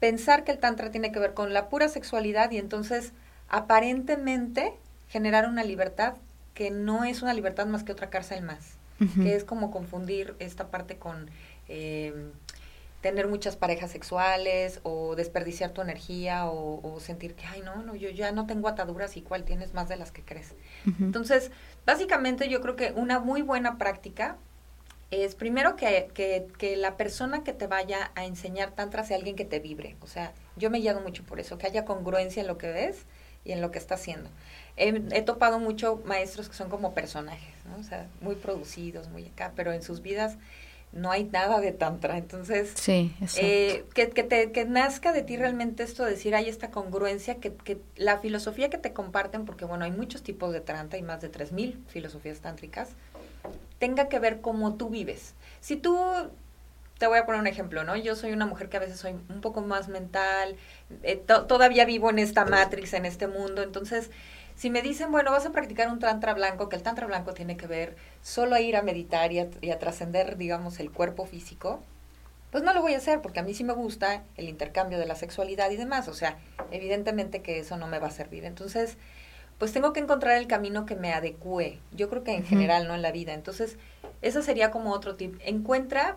pensar 0.00 0.44
que 0.44 0.52
el 0.52 0.58
tantra 0.58 0.90
tiene 0.90 1.12
que 1.12 1.20
ver 1.20 1.34
con 1.34 1.52
la 1.52 1.68
pura 1.68 1.88
sexualidad 1.88 2.50
y 2.50 2.58
entonces 2.58 3.12
aparentemente 3.48 4.72
generar 5.08 5.46
una 5.46 5.62
libertad 5.62 6.14
que 6.54 6.70
no 6.70 7.04
es 7.04 7.22
una 7.22 7.34
libertad 7.34 7.66
más 7.66 7.84
que 7.84 7.92
otra 7.92 8.10
cárcel 8.10 8.42
más 8.42 8.78
que 8.98 9.34
es 9.34 9.44
como 9.44 9.70
confundir 9.70 10.34
esta 10.38 10.70
parte 10.70 10.96
con 10.96 11.28
eh, 11.68 12.30
tener 13.04 13.28
muchas 13.28 13.56
parejas 13.56 13.90
sexuales 13.90 14.80
o 14.82 15.14
desperdiciar 15.14 15.72
tu 15.72 15.82
energía 15.82 16.46
o, 16.46 16.98
sentir 17.00 17.34
que, 17.34 17.44
ay, 17.44 17.60
no, 17.60 17.82
no, 17.82 17.94
yo 17.94 18.08
ya 18.08 18.32
no 18.32 18.46
tengo 18.46 18.66
ataduras 18.66 19.18
y 19.18 19.20
cuál 19.20 19.44
tienes 19.44 19.74
más 19.74 19.90
de 19.90 19.96
las 19.96 20.10
que 20.10 20.22
crees. 20.22 20.54
Entonces, 20.98 21.50
básicamente 21.84 22.48
yo 22.48 22.62
creo 22.62 22.76
que 22.76 22.92
una 22.92 23.18
muy 23.18 23.42
buena 23.42 23.76
práctica 23.76 24.38
es 25.10 25.34
primero 25.34 25.76
que, 25.76 26.08
que, 26.14 26.46
que, 26.56 26.76
la 26.78 26.96
persona 26.96 27.44
que 27.44 27.52
te 27.52 27.66
vaya 27.66 28.10
a 28.14 28.24
enseñar 28.24 28.70
tantra 28.70 29.04
sea 29.04 29.18
alguien 29.18 29.36
que 29.36 29.44
te 29.44 29.60
vibre. 29.60 29.96
O 30.00 30.06
sea, 30.06 30.32
yo 30.56 30.70
me 30.70 30.78
guiado 30.80 31.02
mucho 31.02 31.24
por 31.24 31.40
eso, 31.40 31.58
que 31.58 31.66
haya 31.66 31.84
congruencia 31.84 32.40
en 32.40 32.46
lo 32.46 32.56
que 32.56 32.72
ves 32.72 33.04
y 33.44 33.52
en 33.52 33.60
lo 33.60 33.70
que 33.70 33.78
está 33.78 33.96
haciendo 33.96 34.30
he, 34.76 35.22
topado 35.22 35.58
mucho 35.58 36.02
maestros 36.04 36.48
que 36.48 36.54
son 36.54 36.68
como 36.68 36.94
personajes, 36.94 37.54
¿no? 37.66 37.80
O 37.80 37.82
sea, 37.82 38.08
muy 38.20 38.34
producidos, 38.34 39.08
muy 39.08 39.26
acá, 39.26 39.52
pero 39.54 39.72
en 39.72 39.82
sus 39.82 40.02
vidas 40.02 40.36
no 40.92 41.10
hay 41.10 41.24
nada 41.24 41.60
de 41.60 41.72
tantra. 41.72 42.18
Entonces, 42.18 42.72
sí, 42.74 43.14
eh, 43.36 43.84
que, 43.94 44.10
que, 44.10 44.22
te, 44.22 44.52
que 44.52 44.64
nazca 44.64 45.12
de 45.12 45.22
ti 45.22 45.36
realmente 45.36 45.82
esto 45.82 46.04
de 46.04 46.12
decir, 46.12 46.34
hay 46.34 46.48
esta 46.48 46.70
congruencia, 46.70 47.36
que, 47.36 47.52
que 47.52 47.78
la 47.96 48.18
filosofía 48.18 48.70
que 48.70 48.78
te 48.78 48.92
comparten, 48.92 49.44
porque 49.44 49.64
bueno, 49.64 49.84
hay 49.84 49.90
muchos 49.90 50.22
tipos 50.22 50.52
de 50.52 50.60
tantra, 50.60 50.96
hay 50.96 51.02
más 51.02 51.20
de 51.20 51.30
3.000 51.30 51.86
filosofías 51.88 52.40
tántricas, 52.40 52.90
tenga 53.78 54.08
que 54.08 54.18
ver 54.18 54.40
cómo 54.40 54.74
tú 54.74 54.88
vives. 54.88 55.34
Si 55.60 55.76
tú 55.76 55.98
te 56.98 57.08
voy 57.08 57.18
a 57.18 57.26
poner 57.26 57.40
un 57.40 57.46
ejemplo, 57.46 57.84
¿no? 57.84 57.96
Yo 57.96 58.14
soy 58.14 58.32
una 58.32 58.46
mujer 58.46 58.68
que 58.68 58.76
a 58.76 58.80
veces 58.80 58.98
soy 58.98 59.12
un 59.12 59.40
poco 59.40 59.60
más 59.60 59.88
mental, 59.88 60.56
eh, 61.02 61.16
todavía 61.16 61.84
vivo 61.84 62.08
en 62.08 62.18
esta 62.18 62.44
matrix, 62.44 62.94
en 62.94 63.04
este 63.04 63.26
mundo, 63.26 63.62
entonces 63.62 64.10
si 64.56 64.70
me 64.70 64.82
dicen, 64.82 65.10
bueno, 65.10 65.30
vas 65.32 65.46
a 65.46 65.50
practicar 65.50 65.88
un 65.88 65.98
tantra 65.98 66.34
blanco, 66.34 66.68
que 66.68 66.76
el 66.76 66.82
tantra 66.82 67.06
blanco 67.06 67.34
tiene 67.34 67.56
que 67.56 67.66
ver 67.66 67.96
solo 68.22 68.54
a 68.54 68.60
ir 68.60 68.76
a 68.76 68.82
meditar 68.82 69.32
y 69.32 69.40
a, 69.40 69.78
trascender, 69.78 70.36
digamos, 70.36 70.78
el 70.80 70.90
cuerpo 70.90 71.26
físico, 71.26 71.82
pues 72.50 72.62
no 72.62 72.72
lo 72.72 72.82
voy 72.82 72.94
a 72.94 72.98
hacer 72.98 73.20
porque 73.20 73.40
a 73.40 73.42
mí 73.42 73.52
sí 73.52 73.64
me 73.64 73.72
gusta 73.72 74.22
el 74.36 74.48
intercambio 74.48 74.98
de 74.98 75.06
la 75.06 75.16
sexualidad 75.16 75.70
y 75.70 75.76
demás. 75.76 76.06
O 76.06 76.14
sea, 76.14 76.38
evidentemente 76.70 77.42
que 77.42 77.58
eso 77.58 77.76
no 77.76 77.88
me 77.88 77.98
va 77.98 78.08
a 78.08 78.12
servir. 78.12 78.44
Entonces, 78.44 78.96
pues 79.58 79.72
tengo 79.72 79.92
que 79.92 79.98
encontrar 79.98 80.36
el 80.36 80.46
camino 80.46 80.86
que 80.86 80.94
me 80.94 81.12
adecue. 81.12 81.80
Yo 81.92 82.08
creo 82.08 82.22
que 82.22 82.34
en 82.34 82.44
general, 82.44 82.86
no 82.86 82.94
en 82.94 83.02
la 83.02 83.10
vida. 83.10 83.34
Entonces, 83.34 83.76
eso 84.22 84.40
sería 84.40 84.70
como 84.70 84.92
otro 84.92 85.16
tip. 85.16 85.34
Encuentra 85.44 86.16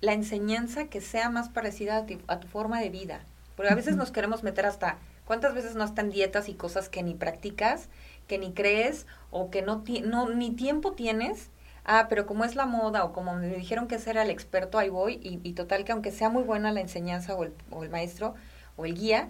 la 0.00 0.12
enseñanza 0.12 0.86
que 0.86 1.00
sea 1.00 1.30
más 1.30 1.48
parecida 1.48 2.04
a, 2.26 2.40
tu 2.40 2.48
forma 2.48 2.80
de 2.80 2.90
vida. 2.90 3.20
Porque 3.56 3.72
a 3.72 3.76
veces 3.76 3.96
nos 3.96 4.10
queremos 4.10 4.42
meter 4.42 4.66
hasta 4.66 4.98
¿Cuántas 5.28 5.52
veces 5.52 5.74
no 5.74 5.84
están 5.84 6.08
dietas 6.08 6.48
y 6.48 6.54
cosas 6.54 6.88
que 6.88 7.02
ni 7.02 7.12
practicas, 7.12 7.90
que 8.28 8.38
ni 8.38 8.54
crees 8.54 9.06
o 9.30 9.50
que 9.50 9.60
no, 9.60 9.84
no 10.06 10.30
ni 10.30 10.52
tiempo 10.52 10.92
tienes? 10.92 11.50
Ah, 11.84 12.06
pero 12.08 12.24
como 12.24 12.46
es 12.46 12.56
la 12.56 12.64
moda 12.64 13.04
o 13.04 13.12
como 13.12 13.34
me 13.34 13.46
dijeron 13.48 13.88
que 13.88 13.98
ser 13.98 14.16
el 14.16 14.30
experto, 14.30 14.78
ahí 14.78 14.88
voy 14.88 15.20
y, 15.22 15.52
total 15.52 15.84
que 15.84 15.92
aunque 15.92 16.12
sea 16.12 16.30
muy 16.30 16.44
buena 16.44 16.72
la 16.72 16.80
enseñanza 16.80 17.34
o 17.34 17.44
el, 17.44 17.52
o 17.70 17.84
el 17.84 17.90
maestro 17.90 18.36
o 18.78 18.86
el 18.86 18.94
guía, 18.94 19.28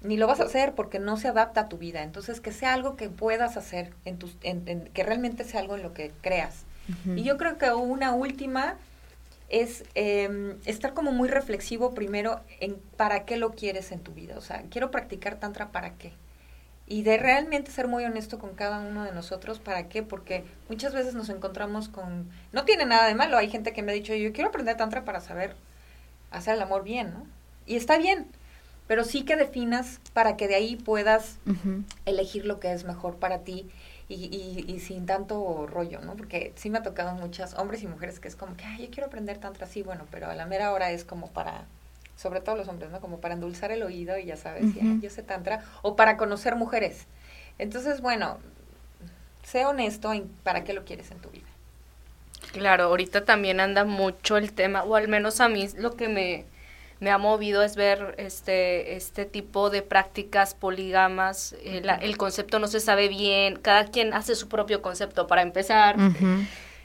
ni 0.00 0.16
lo 0.16 0.26
vas 0.26 0.40
a 0.40 0.44
hacer 0.44 0.74
porque 0.74 0.98
no 0.98 1.18
se 1.18 1.28
adapta 1.28 1.60
a 1.60 1.68
tu 1.68 1.76
vida. 1.76 2.04
Entonces, 2.04 2.40
que 2.40 2.50
sea 2.50 2.72
algo 2.72 2.96
que 2.96 3.10
puedas 3.10 3.58
hacer, 3.58 3.92
en 4.06 4.18
tus, 4.18 4.34
en, 4.42 4.88
que 4.94 5.02
realmente 5.02 5.44
sea 5.44 5.60
algo 5.60 5.76
en 5.76 5.82
lo 5.82 5.92
que 5.92 6.10
creas. 6.22 6.64
Y 7.04 7.22
yo 7.22 7.36
creo 7.36 7.58
que 7.58 7.70
una 7.70 8.14
última 8.14 8.78
es 9.48 9.84
eh, 9.94 10.56
estar 10.66 10.94
como 10.94 11.12
muy 11.12 11.28
reflexivo 11.28 11.94
primero 11.94 12.40
en 12.60 12.76
para 12.96 13.24
qué 13.24 13.36
lo 13.36 13.52
quieres 13.52 13.92
en 13.92 14.00
tu 14.00 14.12
vida. 14.12 14.36
O 14.36 14.40
sea, 14.40 14.62
quiero 14.70 14.90
practicar 14.90 15.40
tantra 15.40 15.70
para 15.72 15.94
qué. 15.94 16.12
Y 16.86 17.02
de 17.02 17.18
realmente 17.18 17.70
ser 17.70 17.86
muy 17.86 18.04
honesto 18.04 18.38
con 18.38 18.54
cada 18.54 18.80
uno 18.80 19.04
de 19.04 19.12
nosotros, 19.12 19.58
¿para 19.58 19.88
qué? 19.88 20.02
Porque 20.02 20.44
muchas 20.70 20.94
veces 20.94 21.14
nos 21.14 21.28
encontramos 21.28 21.88
con... 21.88 22.30
No 22.52 22.64
tiene 22.64 22.86
nada 22.86 23.06
de 23.06 23.14
malo, 23.14 23.36
hay 23.36 23.50
gente 23.50 23.74
que 23.74 23.82
me 23.82 23.92
ha 23.92 23.94
dicho, 23.94 24.14
yo 24.14 24.32
quiero 24.32 24.48
aprender 24.48 24.76
tantra 24.76 25.04
para 25.04 25.20
saber 25.20 25.54
hacer 26.30 26.54
el 26.54 26.62
amor 26.62 26.84
bien, 26.84 27.12
¿no? 27.12 27.26
Y 27.66 27.76
está 27.76 27.98
bien, 27.98 28.26
pero 28.86 29.04
sí 29.04 29.22
que 29.22 29.36
definas 29.36 30.00
para 30.14 30.36
que 30.38 30.48
de 30.48 30.54
ahí 30.54 30.76
puedas 30.76 31.38
elegir 32.06 32.46
lo 32.46 32.58
que 32.58 32.72
es 32.72 32.84
mejor 32.84 33.16
para 33.16 33.40
ti 33.40 33.68
y, 34.10 34.64
y, 34.66 34.80
sin 34.80 35.04
tanto 35.04 35.66
rollo, 35.66 36.00
¿no? 36.00 36.16
Porque 36.16 36.52
sí 36.56 36.70
me 36.70 36.78
ha 36.78 36.82
tocado 36.82 37.12
muchas 37.12 37.54
hombres 37.54 37.82
y 37.82 37.86
mujeres 37.86 38.20
que 38.20 38.28
es 38.28 38.36
como 38.36 38.56
que, 38.56 38.64
ay, 38.64 38.86
yo 38.86 38.90
quiero 38.90 39.06
aprender 39.06 39.36
tanto 39.36 39.64
así, 39.64 39.82
bueno, 39.82 40.06
pero 40.10 40.30
a 40.30 40.34
la 40.34 40.46
mera 40.46 40.72
hora 40.72 40.90
es 40.90 41.04
como 41.04 41.28
para, 41.30 41.64
sobre 42.16 42.40
todo 42.40 42.56
los 42.56 42.68
hombres, 42.68 42.90
¿no? 42.90 43.00
Como 43.00 43.20
para 43.20 43.34
endulzar 43.34 43.70
el 43.70 43.82
oído 43.82 44.16
y 44.16 44.24
ya 44.24 44.36
sabes, 44.36 44.64
yo 45.02 45.10
sé 45.10 45.22
tantra, 45.22 45.62
o 45.82 45.94
para 45.94 46.16
conocer 46.16 46.56
mujeres. 46.56 47.06
Entonces, 47.58 48.00
bueno, 48.00 48.38
sé 49.44 49.66
honesto 49.66 50.12
en 50.14 50.28
para 50.42 50.64
qué 50.64 50.72
lo 50.72 50.86
quieres 50.86 51.10
en 51.10 51.18
tu 51.18 51.28
vida. 51.28 51.46
Claro, 52.52 52.84
ahorita 52.84 53.26
también 53.26 53.60
anda 53.60 53.84
mucho 53.84 54.38
el 54.38 54.54
tema, 54.54 54.84
o 54.84 54.96
al 54.96 55.08
menos 55.08 55.40
a 55.40 55.50
mí 55.50 55.68
lo 55.76 55.96
que 55.96 56.08
me 56.08 56.46
me 57.00 57.10
ha 57.10 57.18
movido 57.18 57.62
es 57.62 57.76
ver 57.76 58.14
este, 58.18 58.96
este 58.96 59.24
tipo 59.24 59.70
de 59.70 59.82
prácticas 59.82 60.54
polígamas. 60.54 61.54
Eh, 61.62 61.82
el 62.00 62.16
concepto 62.16 62.58
no 62.58 62.66
se 62.66 62.80
sabe 62.80 63.08
bien, 63.08 63.56
cada 63.56 63.84
quien 63.86 64.14
hace 64.14 64.34
su 64.34 64.48
propio 64.48 64.82
concepto 64.82 65.26
para 65.26 65.42
empezar. 65.42 65.96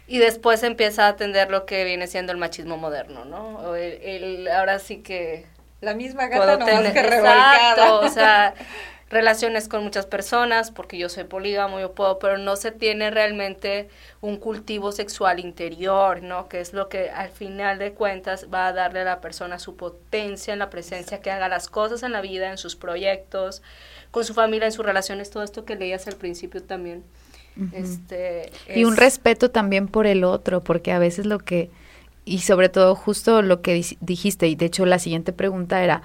Y 0.06 0.18
después 0.20 0.62
empieza 0.64 1.06
a 1.06 1.10
atender 1.10 1.50
lo 1.50 1.66
que 1.66 1.84
viene 1.86 2.08
siendo 2.08 2.32
el 2.32 2.38
machismo 2.38 2.78
moderno, 2.78 3.26
¿no? 3.26 3.76
El, 3.76 4.48
ahora 4.50 4.80
sí 4.80 4.98
que... 4.98 5.46
La 5.82 5.96
misma 5.96 6.28
gata 6.28 6.58
no 6.58 6.66
más 6.66 6.92
que 6.94 7.00
Exacto, 7.00 8.00
o 8.02 8.10
sea, 8.10 8.54
relaciones 9.14 9.68
con 9.68 9.84
muchas 9.84 10.06
personas, 10.06 10.72
porque 10.72 10.98
yo 10.98 11.08
soy 11.08 11.24
polígamo, 11.24 11.80
yo 11.80 11.94
puedo, 11.94 12.20
pero 12.20 12.38
no 12.38 12.56
se 12.56 12.72
tiene 12.72 13.12
realmente 13.12 13.90
un 14.22 14.38
cultivo 14.38 14.92
sexual 14.92 15.40
interior, 15.40 16.22
¿no? 16.24 16.50
Que 16.50 16.60
es 16.60 16.74
lo 16.74 16.90
que 16.90 17.10
al 17.10 17.30
final 17.30 17.80
de 17.80 17.94
cuentas 17.94 18.48
va 18.54 18.68
a 18.68 18.74
darle 18.74 19.02
a 19.02 19.06
la 19.06 19.22
persona 19.22 19.60
su 19.60 19.76
potencia 19.76 20.54
en 20.54 20.60
la 20.60 20.70
presencia, 20.70 21.22
que 21.22 21.32
haga 21.32 21.48
las 21.48 21.70
cosas 21.70 22.04
en 22.04 22.12
la 22.12 22.22
vida, 22.22 22.52
en 22.52 22.58
sus 22.58 22.76
proyectos, 22.76 23.62
con 24.12 24.26
su 24.26 24.34
familia, 24.34 24.66
en 24.66 24.72
sus 24.72 24.86
relaciones, 24.86 25.30
todo 25.30 25.44
esto 25.44 25.66
que 25.66 25.76
leías 25.76 26.08
al 26.08 26.16
principio 26.16 26.62
también. 26.62 27.04
este, 27.72 28.52
Y 28.74 28.84
un 28.84 28.98
respeto 28.98 29.52
también 29.52 29.88
por 29.88 30.08
el 30.08 30.24
otro, 30.24 30.64
porque 30.64 30.92
a 30.92 31.00
veces 31.00 31.26
lo 31.26 31.40
que, 31.40 31.70
y 32.26 32.40
sobre 32.40 32.70
todo 32.70 32.96
justo 32.96 33.42
lo 33.42 33.62
que 33.62 33.86
dijiste, 34.00 34.48
y 34.48 34.56
de 34.56 34.66
hecho 34.66 34.86
la 34.86 35.00
siguiente 35.00 35.34
pregunta 35.34 35.84
era, 35.84 36.02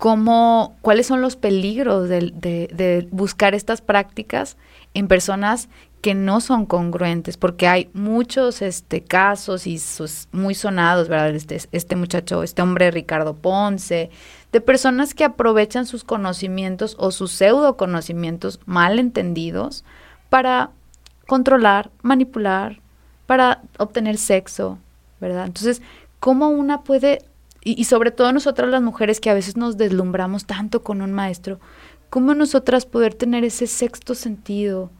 cómo, 0.00 0.78
cuáles 0.80 1.06
son 1.06 1.20
los 1.20 1.36
peligros 1.36 2.08
de, 2.08 3.06
buscar 3.12 3.54
estas 3.54 3.82
prácticas 3.82 4.56
en 4.94 5.08
personas 5.08 5.68
que 6.00 6.14
no 6.14 6.40
son 6.40 6.64
congruentes, 6.64 7.36
porque 7.36 7.68
hay 7.68 7.90
muchos 7.92 8.62
este, 8.62 9.04
casos 9.04 9.66
y 9.66 9.78
sus, 9.78 10.28
muy 10.32 10.54
sonados, 10.54 11.10
¿verdad? 11.10 11.34
Este, 11.34 11.60
este 11.72 11.96
muchacho, 11.96 12.42
este 12.42 12.62
hombre 12.62 12.90
Ricardo 12.90 13.34
Ponce, 13.34 14.08
de 14.52 14.60
personas 14.62 15.12
que 15.12 15.24
aprovechan 15.24 15.84
sus 15.84 16.02
conocimientos 16.02 16.96
o 16.98 17.10
sus 17.10 17.32
pseudo 17.32 17.76
conocimientos 17.76 18.58
mal 18.64 18.98
entendidos 18.98 19.84
para 20.30 20.70
controlar, 21.26 21.90
manipular, 22.00 22.80
para 23.26 23.60
obtener 23.76 24.16
sexo, 24.16 24.78
¿verdad? 25.20 25.44
Entonces, 25.44 25.82
¿cómo 26.20 26.48
una 26.48 26.84
puede 26.84 27.22
y, 27.62 27.84
sobre 27.84 28.10
todo 28.10 28.32
nosotras 28.32 28.70
las 28.70 28.82
mujeres 28.82 29.20
que 29.20 29.30
a 29.30 29.34
veces 29.34 29.56
nos 29.56 29.76
deslumbramos 29.76 30.46
tanto 30.46 30.82
con 30.82 31.02
un 31.02 31.12
maestro, 31.12 31.60
¿cómo 32.08 32.34
nosotras 32.34 32.86
poder 32.86 33.14
tener 33.14 33.44
ese 33.44 33.66
sexto 33.66 34.14
sentido 34.14 34.90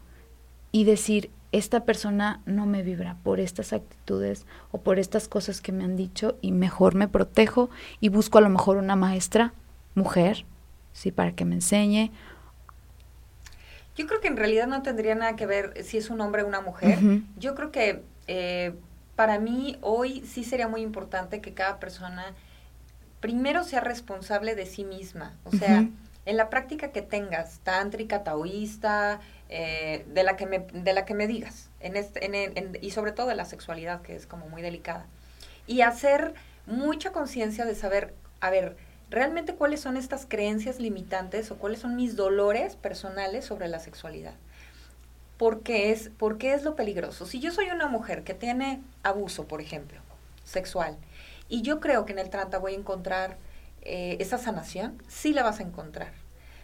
y 0.71 0.83
decir, 0.83 1.31
esta 1.51 1.83
persona 1.83 2.41
no 2.45 2.65
me 2.65 2.81
vibra 2.81 3.17
por 3.23 3.39
estas 3.39 3.73
actitudes 3.73 4.45
o 4.71 4.79
por 4.81 4.99
estas 4.99 5.27
cosas 5.27 5.59
que 5.59 5.71
me 5.71 5.83
han 5.83 5.97
dicho 5.97 6.37
y 6.41 6.51
mejor 6.53 6.95
me 6.95 7.07
protejo 7.09 7.69
y 7.99 8.09
busco 8.09 8.37
a 8.37 8.41
lo 8.41 8.49
mejor 8.49 8.77
una 8.77 8.95
maestra, 8.95 9.53
mujer, 9.93 10.45
sí, 10.93 11.11
para 11.11 11.33
que 11.33 11.43
me 11.43 11.55
enseñe. 11.55 12.11
Yo 13.97 14.07
creo 14.07 14.21
que 14.21 14.29
en 14.29 14.37
realidad 14.37 14.67
no 14.67 14.81
tendría 14.81 15.15
nada 15.15 15.35
que 15.35 15.45
ver 15.45 15.83
si 15.83 15.97
es 15.97 16.09
un 16.09 16.21
hombre 16.21 16.43
o 16.43 16.47
una 16.47 16.61
mujer. 16.61 16.99
Yo 17.37 17.55
creo 17.55 17.71
que 17.71 18.01
eh, 18.27 18.73
para 19.15 19.37
mí 19.37 19.77
hoy 19.81 20.23
sí 20.25 20.45
sería 20.45 20.69
muy 20.69 20.81
importante 20.81 21.41
que 21.41 21.53
cada 21.53 21.79
persona 21.79 22.33
primero 23.21 23.63
sea 23.63 23.79
responsable 23.79 24.55
de 24.55 24.65
sí 24.65 24.83
misma. 24.83 25.37
O 25.45 25.51
sea, 25.51 25.87
en 26.25 26.37
la 26.37 26.49
práctica 26.49 26.91
que 26.91 27.01
tengas, 27.01 27.59
tántrica, 27.59 28.23
taoísta, 28.23 29.21
eh, 29.49 30.05
de, 30.07 30.23
la 30.23 30.35
que 30.35 30.45
me, 30.45 30.59
de 30.59 30.93
la 30.93 31.05
que 31.05 31.13
me 31.13 31.27
digas, 31.27 31.69
en 31.79 31.95
este, 31.95 32.25
en, 32.25 32.77
y 32.81 32.91
sobre 32.91 33.11
todo 33.11 33.27
de 33.27 33.35
la 33.35 33.45
sexualidad, 33.45 34.01
que 34.01 34.15
es 34.15 34.25
como 34.25 34.49
muy 34.49 34.61
delicada. 34.61 35.05
Y 35.67 35.81
hacer 35.81 36.33
mucha 36.65 37.11
conciencia 37.11 37.65
de 37.65 37.75
saber, 37.75 38.13
a 38.39 38.49
ver, 38.49 38.75
realmente 39.09 39.55
cuáles 39.55 39.81
son 39.81 39.97
estas 39.97 40.25
creencias 40.25 40.79
limitantes 40.79 41.51
o 41.51 41.57
cuáles 41.57 41.79
son 41.79 41.95
mis 41.95 42.15
dolores 42.15 42.75
personales 42.75 43.45
sobre 43.45 43.67
la 43.67 43.79
sexualidad. 43.79 44.33
¿Por 45.37 45.63
qué 45.63 45.91
es, 45.91 46.09
por 46.17 46.37
qué 46.37 46.53
es 46.53 46.63
lo 46.63 46.75
peligroso? 46.75 47.25
Si 47.25 47.39
yo 47.39 47.51
soy 47.51 47.69
una 47.71 47.87
mujer 47.87 48.23
que 48.23 48.33
tiene 48.33 48.81
abuso, 49.03 49.47
por 49.47 49.59
ejemplo, 49.59 49.99
sexual, 50.45 50.97
y 51.51 51.61
yo 51.63 51.81
creo 51.81 52.05
que 52.05 52.13
en 52.13 52.19
el 52.19 52.29
trata 52.29 52.57
voy 52.59 52.73
a 52.73 52.77
encontrar 52.77 53.37
eh, 53.81 54.15
esa 54.21 54.37
sanación, 54.37 55.03
sí 55.09 55.33
la 55.33 55.43
vas 55.43 55.59
a 55.59 55.63
encontrar. 55.63 56.13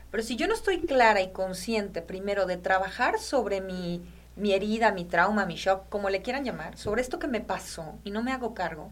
Pero 0.10 0.23
si 0.23 0.38
yo 0.38 0.47
no 0.47 0.54
estoy 0.54 0.80
clara 0.80 1.21
y 1.21 1.32
consciente 1.32 2.02
primero 2.02 2.45
de 2.45 2.56
trabajar 2.56 3.19
sobre 3.19 3.60
mi, 3.60 4.02
mi 4.38 4.54
herida, 4.54 4.93
mi 4.93 5.04
trauma, 5.04 5.45
mi 5.45 5.56
shock, 5.56 5.89
como 5.89 6.10
le 6.10 6.21
quieran 6.21 6.45
llamar, 6.45 6.78
sobre 6.78 7.02
esto 7.02 7.19
que 7.19 7.28
me 7.28 7.41
pasó 7.41 8.00
y 8.06 8.12
no 8.12 8.23
me 8.23 8.32
hago 8.32 8.54
cargo, 8.54 8.89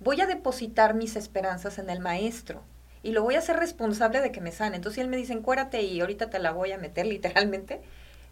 voy 0.00 0.20
a 0.20 0.26
depositar 0.26 0.94
mis 0.94 1.14
esperanzas 1.14 1.78
en 1.78 1.90
el 1.90 2.00
maestro 2.00 2.62
y 3.04 3.12
lo 3.12 3.22
voy 3.22 3.36
a 3.36 3.38
hacer 3.38 3.56
responsable 3.56 4.20
de 4.20 4.32
que 4.32 4.40
me 4.40 4.50
sane. 4.50 4.74
Entonces 4.74 4.96
si 4.96 5.00
él 5.00 5.08
me 5.08 5.16
dice, 5.16 5.32
encuérate 5.32 5.80
y 5.82 6.00
ahorita 6.00 6.28
te 6.28 6.40
la 6.40 6.50
voy 6.50 6.72
a 6.72 6.78
meter 6.78 7.06
literalmente, 7.06 7.82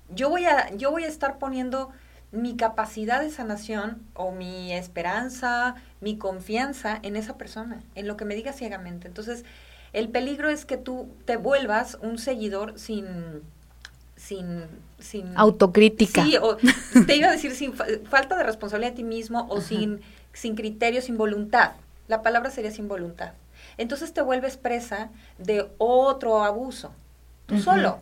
yo 0.09 0.31
voy 0.31 0.47
a, 0.47 0.75
yo 0.75 0.91
voy 0.91 1.05
a 1.05 1.09
estar 1.09 1.39
poniendo 1.39 1.93
mi 2.33 2.57
capacidad 2.57 3.21
de 3.21 3.31
sanación 3.31 4.03
o 4.15 4.33
mi 4.33 4.73
esperanza, 4.73 5.77
mi 6.01 6.17
confianza 6.19 6.99
en 7.03 7.17
esa 7.17 7.37
persona, 7.39 7.83
en 7.95 8.07
lo 8.07 8.17
que 8.17 8.25
me 8.25 8.35
diga 8.35 8.53
ciegamente. 8.53 9.07
Entonces, 9.07 9.45
el 9.93 10.09
peligro 10.09 10.49
es 10.49 10.65
que 10.65 10.77
tú 10.77 11.09
te 11.25 11.37
vuelvas 11.37 11.99
un 12.03 12.19
seguidor 12.19 12.79
sin 12.79 13.43
sin, 14.17 14.65
sin 14.99 15.37
autocrítica. 15.37 16.25
Sí, 16.25 16.37
o 16.41 16.57
te 17.07 17.17
iba 17.17 17.29
a 17.29 17.33
decir 17.33 17.55
sin 17.55 17.75
falta 17.75 18.37
de 18.37 18.43
responsabilidad 18.45 18.93
de 18.93 18.97
ti 18.97 19.05
mismo 19.05 19.47
o 19.51 19.61
sin 19.61 20.01
sin 20.33 20.57
criterio, 20.57 21.01
sin 21.01 21.17
voluntad. 21.17 21.73
La 22.09 22.23
palabra 22.23 22.51
sería 22.51 22.71
sin 22.71 22.89
voluntad. 22.89 23.33
Entonces 23.79 24.13
te 24.13 24.23
vuelves 24.23 24.57
presa 24.57 25.11
de 25.39 25.69
otro 25.79 26.45
abuso, 26.45 26.93
tú 27.47 27.59
solo. 27.61 28.01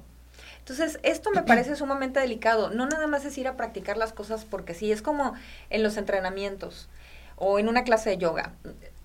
Entonces, 0.62 1.01
esto 1.03 1.31
me 1.33 1.42
parece 1.42 1.75
sumamente 1.75 2.20
delicado. 2.20 2.70
No 2.70 2.87
nada 2.87 3.09
más 3.09 3.25
es 3.25 3.37
ir 3.37 3.48
a 3.48 3.57
practicar 3.57 3.96
las 3.96 4.12
cosas 4.12 4.44
porque 4.44 4.75
sí, 4.75 4.92
es 4.92 5.03
como 5.03 5.35
en 5.70 5.83
los 5.83 5.96
entrenamientos 5.96 6.88
o 7.35 7.59
en 7.59 7.68
una 7.68 7.83
clase 7.83 8.11
de 8.11 8.18
yoga. 8.18 8.53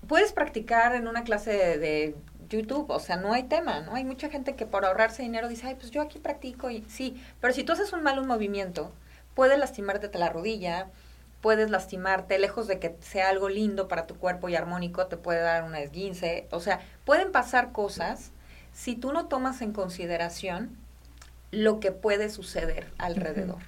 Puedes 0.06 0.32
practicar 0.32 0.94
en 0.94 1.08
una 1.08 1.24
clase 1.24 1.78
de, 1.78 2.14
YouTube, 2.48 2.90
o 2.90 2.98
sea, 2.98 3.16
no 3.16 3.34
hay 3.34 3.42
tema, 3.42 3.80
¿no? 3.80 3.94
Hay 3.94 4.04
mucha 4.04 4.30
gente 4.30 4.54
que 4.54 4.64
por 4.64 4.86
ahorrarse 4.86 5.22
dinero 5.22 5.48
dice, 5.48 5.66
ay, 5.66 5.74
pues 5.74 5.90
yo 5.90 6.00
aquí 6.00 6.18
practico 6.18 6.70
y 6.70 6.82
sí, 6.88 7.22
pero 7.42 7.52
si 7.52 7.62
tú 7.62 7.72
haces 7.72 7.92
un 7.92 8.02
mal 8.02 8.24
movimiento, 8.24 8.90
puedes 9.34 9.58
lastimarte 9.58 10.16
la 10.18 10.30
rodilla, 10.30 10.86
puedes 11.42 11.68
lastimarte, 11.68 12.38
lejos 12.38 12.66
de 12.66 12.78
que 12.78 12.96
sea 13.00 13.28
algo 13.28 13.50
lindo 13.50 13.86
para 13.86 14.06
tu 14.06 14.16
cuerpo 14.16 14.48
y 14.48 14.56
armónico, 14.56 15.08
te 15.08 15.18
puede 15.18 15.40
dar 15.40 15.62
una 15.62 15.80
esguince, 15.80 16.48
o 16.50 16.60
sea, 16.60 16.80
pueden 17.04 17.32
pasar 17.32 17.72
cosas 17.72 18.30
si 18.72 18.96
tú 18.96 19.12
no 19.12 19.26
tomas 19.26 19.60
en 19.60 19.72
consideración 19.72 20.74
lo 21.50 21.80
que 21.80 21.92
puede 21.92 22.30
suceder 22.30 22.92
alrededor. 22.98 23.62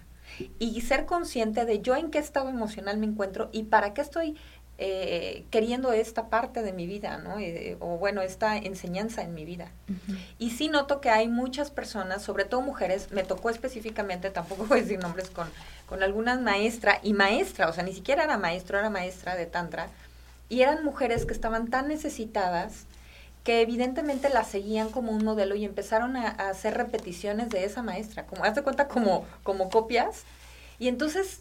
Y 0.59 0.81
ser 0.81 1.07
consciente 1.07 1.65
de 1.65 1.81
yo 1.81 1.97
en 1.97 2.11
qué 2.11 2.19
estado 2.19 2.49
emocional 2.49 2.97
me 2.99 3.07
encuentro 3.07 3.51
y 3.53 3.65
para 3.65 3.93
qué 3.93 4.01
estoy 4.01 4.37
eh, 4.83 5.45
queriendo 5.51 5.93
esta 5.93 6.31
parte 6.31 6.63
de 6.63 6.73
mi 6.73 6.87
vida, 6.87 7.19
¿no? 7.19 7.39
Eh, 7.39 7.77
o 7.81 7.99
bueno, 7.99 8.23
esta 8.23 8.57
enseñanza 8.57 9.21
en 9.21 9.35
mi 9.35 9.45
vida. 9.45 9.71
Y 10.39 10.53
sí 10.53 10.69
noto 10.69 11.03
que 11.03 11.11
hay 11.11 11.29
muchas 11.29 11.71
personas, 11.71 12.23
sobre 12.23 12.47
todo 12.47 12.63
mujeres, 12.63 13.13
me 13.13 13.23
tocó 13.23 13.51
específicamente, 13.51 14.31
tampoco 14.31 14.65
voy 14.65 14.79
a 14.79 14.83
decir 14.83 14.99
nombres, 14.99 15.29
con, 15.29 15.51
con 15.85 16.03
algunas 16.03 16.41
maestra 16.41 16.99
y 17.03 17.13
maestra, 17.13 17.69
o 17.69 17.75
sea, 17.75 17.85
ni 17.85 17.93
siquiera 17.93 18.25
era 18.25 18.39
maestro, 18.39 18.79
era 18.79 18.89
maestra 18.89 19.37
de 19.37 19.45
Tantra, 19.45 19.89
y 20.49 20.63
eran 20.63 20.83
mujeres 20.83 21.27
que 21.27 21.35
estaban 21.35 21.69
tan 21.69 21.89
necesitadas 21.89 22.87
que 23.45 23.63
evidentemente 23.63 24.29
la 24.29 24.45
seguían 24.45 24.91
como 24.91 25.13
un 25.13 25.25
modelo 25.25 25.55
y 25.55 25.65
empezaron 25.65 26.17
a, 26.17 26.29
hacer 26.29 26.77
repeticiones 26.77 27.49
de 27.49 27.65
esa 27.65 27.83
maestra, 27.83 28.27
como 28.27 28.45
haz 28.45 28.55
de 28.55 28.63
cuenta 28.63 28.89
como, 28.89 29.25
como 29.43 29.71
copias. 29.71 30.25
Y 30.79 30.89
entonces, 30.89 31.41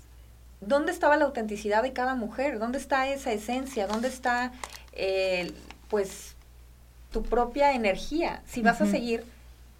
¿dónde 0.61 0.91
estaba 0.91 1.17
la 1.17 1.25
autenticidad 1.25 1.83
de 1.83 1.93
cada 1.93 2.15
mujer? 2.15 2.59
¿Dónde 2.59 2.77
está 2.77 3.07
esa 3.09 3.31
esencia? 3.31 3.87
¿Dónde 3.87 4.07
está, 4.07 4.53
eh, 4.93 5.51
pues, 5.89 6.35
tu 7.11 7.23
propia 7.23 7.73
energía? 7.73 8.41
Si 8.47 8.61
vas 8.61 8.79
a 8.81 8.85
seguir 8.85 9.25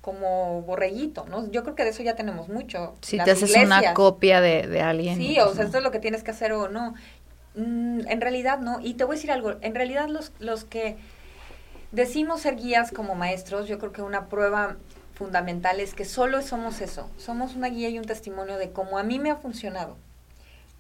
como 0.01 0.61
borreguito, 0.63 1.25
¿no? 1.29 1.49
Yo 1.51 1.63
creo 1.63 1.75
que 1.75 1.83
de 1.83 1.89
eso 1.89 2.03
ya 2.03 2.15
tenemos 2.15 2.49
mucho. 2.49 2.95
Si 3.01 3.17
te 3.17 3.31
haces 3.31 3.55
una 3.55 3.93
copia 3.93 4.41
de, 4.41 4.67
de 4.67 4.81
alguien. 4.81 5.17
Sí, 5.17 5.39
o 5.39 5.53
sea, 5.53 5.65
esto 5.65 5.77
es 5.77 5.83
lo 5.83 5.91
que 5.91 5.99
tienes 5.99 6.23
que 6.23 6.31
hacer 6.31 6.51
o 6.51 6.67
no. 6.69 6.95
Mm, 7.55 8.07
en 8.07 8.21
realidad 8.21 8.59
no. 8.59 8.79
Y 8.81 8.95
te 8.95 9.03
voy 9.03 9.13
a 9.13 9.17
decir 9.17 9.31
algo, 9.31 9.55
en 9.61 9.75
realidad 9.75 10.07
los, 10.07 10.31
los 10.39 10.63
que 10.63 10.97
Decimos 11.91 12.41
ser 12.41 12.55
guías 12.55 12.91
como 12.91 13.15
maestros, 13.15 13.67
yo 13.67 13.79
creo 13.79 13.91
que 13.91 14.03
una 14.03 14.27
prueba 14.27 14.77
fundamental 15.15 15.79
es 15.79 15.95
que 15.95 16.05
solo 16.05 16.43
somos 16.43 16.81
eso, 16.81 17.09
somos 17.17 17.55
una 17.55 17.67
guía 17.67 17.89
y 17.89 17.97
un 17.97 18.05
testimonio 18.05 18.59
de 18.59 18.71
cómo 18.71 18.99
a 18.99 19.03
mí 19.03 19.17
me 19.17 19.31
ha 19.31 19.35
funcionado. 19.35 19.97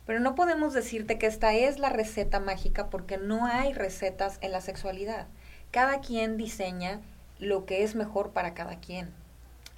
Pero 0.05 0.19
no 0.19 0.35
podemos 0.35 0.71
decirte 0.71 1.17
que 1.17 1.25
esta 1.25 1.55
es 1.55 1.79
la 1.79 1.89
receta 1.89 2.39
mágica 2.39 2.91
porque 2.91 3.17
no 3.17 3.47
hay 3.47 3.73
recetas 3.73 4.37
en 4.41 4.51
la 4.51 4.61
sexualidad. 4.61 5.25
Cada 5.71 5.99
quien 5.99 6.37
diseña 6.37 7.01
lo 7.39 7.65
que 7.65 7.83
es 7.83 7.95
mejor 7.95 8.29
para 8.29 8.53
cada 8.53 8.79
quien. 8.79 9.09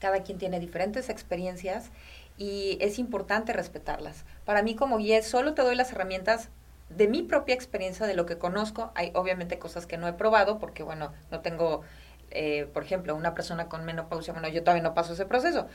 Cada 0.01 0.23
quien 0.23 0.37
tiene 0.37 0.59
diferentes 0.59 1.07
experiencias 1.07 1.91
y 2.37 2.77
es 2.81 2.99
importante 2.99 3.53
respetarlas. 3.53 4.25
Para 4.43 4.63
mí 4.63 4.75
como 4.75 4.97
guía 4.97 5.23
solo 5.23 5.53
te 5.53 5.61
doy 5.61 5.75
las 5.75 5.93
herramientas 5.93 6.49
de 6.95 7.07
mi 7.07 7.23
propia 7.23 7.55
experiencia, 7.55 8.05
de 8.05 8.13
lo 8.13 8.25
que 8.25 8.37
conozco, 8.37 8.91
hay 8.95 9.11
obviamente 9.15 9.59
cosas 9.59 9.85
que 9.85 9.97
no 9.97 10.07
he 10.07 10.13
probado 10.13 10.59
porque, 10.59 10.83
bueno, 10.83 11.13
no 11.31 11.41
tengo, 11.41 11.81
eh, 12.31 12.67
por 12.73 12.83
ejemplo, 12.83 13.15
una 13.15 13.33
persona 13.33 13.67
con 13.67 13.85
menopausia, 13.85 14.33
bueno, 14.33 14.47
yo 14.49 14.61
todavía 14.63 14.83
no 14.83 14.93
paso 14.93 15.13
ese 15.13 15.25
proceso. 15.25 15.67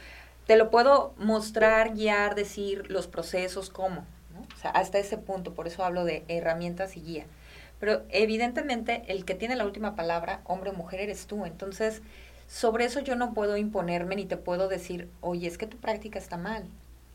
Te 0.46 0.56
lo 0.56 0.70
puedo 0.70 1.14
mostrar, 1.18 1.94
guiar, 1.94 2.34
decir 2.34 2.90
los 2.90 3.08
procesos, 3.08 3.70
cómo, 3.70 4.04
O 4.54 4.58
sea, 4.60 4.70
hasta 4.70 4.98
ese 4.98 5.18
punto, 5.18 5.54
por 5.54 5.66
eso 5.66 5.84
hablo 5.84 6.04
de 6.04 6.24
herramientas 6.28 6.96
y 6.96 7.02
guía. 7.02 7.26
Pero 7.80 8.02
evidentemente 8.10 9.02
el 9.08 9.24
que 9.24 9.34
tiene 9.34 9.56
la 9.56 9.64
última 9.64 9.96
palabra, 9.96 10.40
hombre 10.44 10.70
o 10.70 10.72
mujer, 10.72 11.00
eres 11.00 11.26
tú. 11.26 11.44
Entonces, 11.46 12.02
sobre 12.46 12.84
eso 12.84 13.00
yo 13.00 13.16
no 13.16 13.34
puedo 13.34 13.56
imponerme 13.56 14.16
ni 14.16 14.24
te 14.24 14.36
puedo 14.36 14.68
decir, 14.68 15.10
oye, 15.20 15.48
es 15.48 15.58
que 15.58 15.66
tu 15.66 15.78
práctica 15.78 16.18
está 16.18 16.36
mal. 16.36 16.64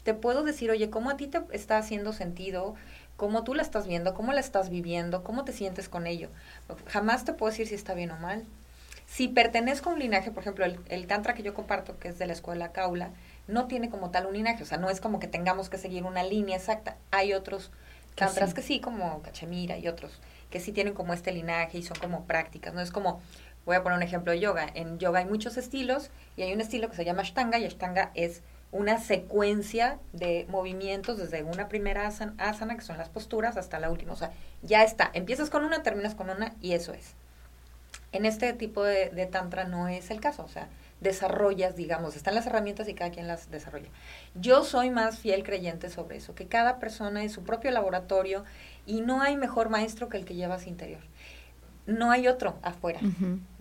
Te 0.04 0.14
puedo 0.14 0.44
decir, 0.44 0.72
oye, 0.72 0.90
¿cómo 0.90 1.10
a 1.10 1.18
ti 1.18 1.28
te 1.28 1.42
está 1.52 1.78
haciendo 1.78 2.12
sentido? 2.14 2.76
Cómo 3.22 3.44
tú 3.44 3.54
la 3.54 3.62
estás 3.62 3.86
viendo, 3.86 4.16
cómo 4.16 4.34
la 4.34 4.40
estás 4.40 4.72
viviendo, 4.72 5.24
cómo 5.24 5.46
te 5.46 5.54
sientes 5.54 5.88
con 5.88 6.08
ello. 6.08 6.30
Jamás 6.88 7.24
te 7.24 7.34
puedo 7.34 7.52
decir 7.52 7.68
si 7.68 7.76
está 7.76 7.94
bien 7.94 8.10
o 8.10 8.18
mal. 8.18 8.44
Si 9.06 9.28
pertenezco 9.28 9.92
a 9.92 9.94
un 9.94 10.00
linaje, 10.00 10.32
por 10.32 10.42
ejemplo, 10.42 10.66
el, 10.66 11.06
tantra 11.06 11.36
que 11.36 11.44
yo 11.44 11.54
comparto, 11.54 12.00
que 12.00 12.08
es 12.08 12.18
de 12.18 12.26
la 12.26 12.34
escuela 12.34 12.72
Kaula, 12.72 13.12
no 13.48 13.68
tiene 13.68 13.92
como 13.92 14.10
tal 14.10 14.26
un 14.26 14.34
linaje, 14.34 14.64
o 14.64 14.66
sea, 14.66 14.80
no 14.80 14.90
es 14.90 15.00
como 15.00 15.20
que 15.20 15.28
tengamos 15.28 15.70
que 15.70 15.78
seguir 15.78 16.04
una 16.04 16.24
línea 16.24 16.58
exacta. 16.58 16.98
Hay 17.12 17.34
otros 17.34 17.70
tantras 18.16 18.56
que 18.56 18.64
sí, 18.64 18.80
como 18.80 19.22
Cachemira 19.22 19.78
y 19.78 19.88
otros, 19.88 20.20
que 20.50 20.60
sí 20.60 20.72
tienen 20.72 20.96
como 20.96 21.14
este 21.14 21.32
linaje 21.32 21.78
y 21.78 21.84
son 21.84 22.00
como 22.00 22.26
prácticas, 22.26 22.74
no 22.74 22.82
es 22.82 22.90
como, 22.90 23.22
voy 23.68 23.76
a 23.76 23.84
poner 23.84 23.98
un 23.98 24.04
ejemplo 24.04 24.32
de 24.32 24.40
yoga, 24.40 24.68
en 24.74 24.98
yoga 24.98 25.20
hay 25.20 25.26
muchos 25.26 25.58
estilos 25.58 26.10
y 26.38 26.42
hay 26.42 26.54
un 26.54 26.62
estilo 26.62 26.90
que 26.90 26.96
se 26.96 27.06
llama 27.06 27.22
Ashtanga 27.22 27.60
y 27.60 27.66
Ashtanga 27.66 28.10
es 28.16 28.42
una 28.72 29.00
secuencia 29.00 30.00
de 30.14 30.46
movimientos 30.50 31.18
desde 31.18 31.44
una 31.44 31.68
primera 31.68 32.08
asana, 32.08 32.76
que 32.76 32.82
son 32.82 32.98
las 32.98 33.10
posturas, 33.10 33.58
hasta 33.58 33.80
la 33.80 33.90
última. 33.90 34.14
O 34.14 34.16
sea, 34.16 34.32
ya 34.62 34.84
está. 34.84 35.12
Empiezas 35.14 35.50
con 35.50 35.66
una, 35.66 35.84
terminas 35.84 36.16
con 36.16 36.30
una 36.30 36.56
y 36.62 36.74
eso 36.74 36.94
es. 36.94 37.14
En 38.14 38.26
este 38.26 38.54
tipo 38.54 38.84
de, 38.84 39.10
de 39.10 39.26
tantra 39.26 39.66
no 39.66 39.88
es 39.88 40.10
el 40.10 40.22
caso. 40.22 40.44
O 40.44 40.50
sea, 40.50 40.70
desarrollas, 41.02 41.76
digamos, 41.76 42.16
están 42.16 42.36
las 42.36 42.46
herramientas 42.48 42.88
y 42.88 42.94
cada 42.94 43.12
quien 43.12 43.28
las 43.28 43.52
desarrolla. 43.52 43.90
Yo 44.36 44.64
soy 44.64 44.90
más 44.90 45.20
fiel 45.20 45.44
creyente 45.44 45.90
sobre 45.90 46.18
eso, 46.18 46.36
que 46.36 46.48
cada 46.48 46.80
persona 46.80 47.24
es 47.24 47.34
su 47.34 47.44
propio 47.44 47.72
laboratorio 47.72 48.46
y 48.86 49.02
no 49.02 49.22
hay 49.22 49.36
mejor 49.36 49.70
maestro 49.70 50.08
que 50.10 50.18
el 50.18 50.26
que 50.26 50.36
llevas 50.36 50.68
interior 50.68 51.02
no 51.92 52.12
hay 52.12 52.28
otro 52.28 52.56
afuera. 52.62 53.00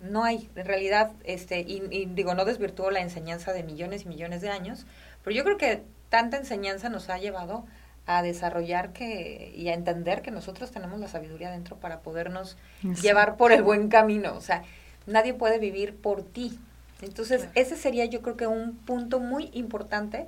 No 0.03 0.25
hay. 0.25 0.49
En 0.57 0.67
realidad, 0.67 1.13
este, 1.25 1.61
y, 1.61 2.07
digo, 2.15 2.35
no 2.35 2.45
desvirtúo 2.45 2.91
la 2.91 3.01
enseñanza 3.01 3.53
de 3.53 3.63
millones 3.63 4.05
y 4.05 4.09
millones 4.09 4.41
de 4.41 4.51
años, 4.51 4.87
pero 5.23 5.37
yo 5.37 5.45
creo 5.45 5.59
que 5.59 5.83
tanta 6.09 6.37
enseñanza 6.37 6.89
nos 6.89 7.09
ha 7.11 7.19
llevado 7.19 7.65
a 8.07 8.23
desarrollar 8.23 8.93
que 8.93 9.53
y 9.55 9.69
a 9.69 9.75
entender 9.75 10.23
que 10.23 10.31
nosotros 10.31 10.71
tenemos 10.71 10.99
la 10.99 11.09
sabiduría 11.09 11.51
dentro 11.51 11.77
para 11.77 12.01
podernos 12.01 12.57
llevar 13.03 13.37
por 13.37 13.53
el 13.53 13.63
buen 13.63 13.89
camino. 13.89 14.35
O 14.35 14.41
sea, 14.41 14.65
nadie 15.07 15.35
puede 15.35 15.59
vivir 15.59 15.95
por 15.95 16.23
ti. 16.23 16.59
Entonces, 17.03 17.49
ese 17.55 17.77
sería 17.77 18.05
yo 18.07 18.21
creo 18.23 18.37
que 18.37 18.47
un 18.47 18.77
punto 18.77 19.21
muy 19.21 19.51
importante 19.53 20.27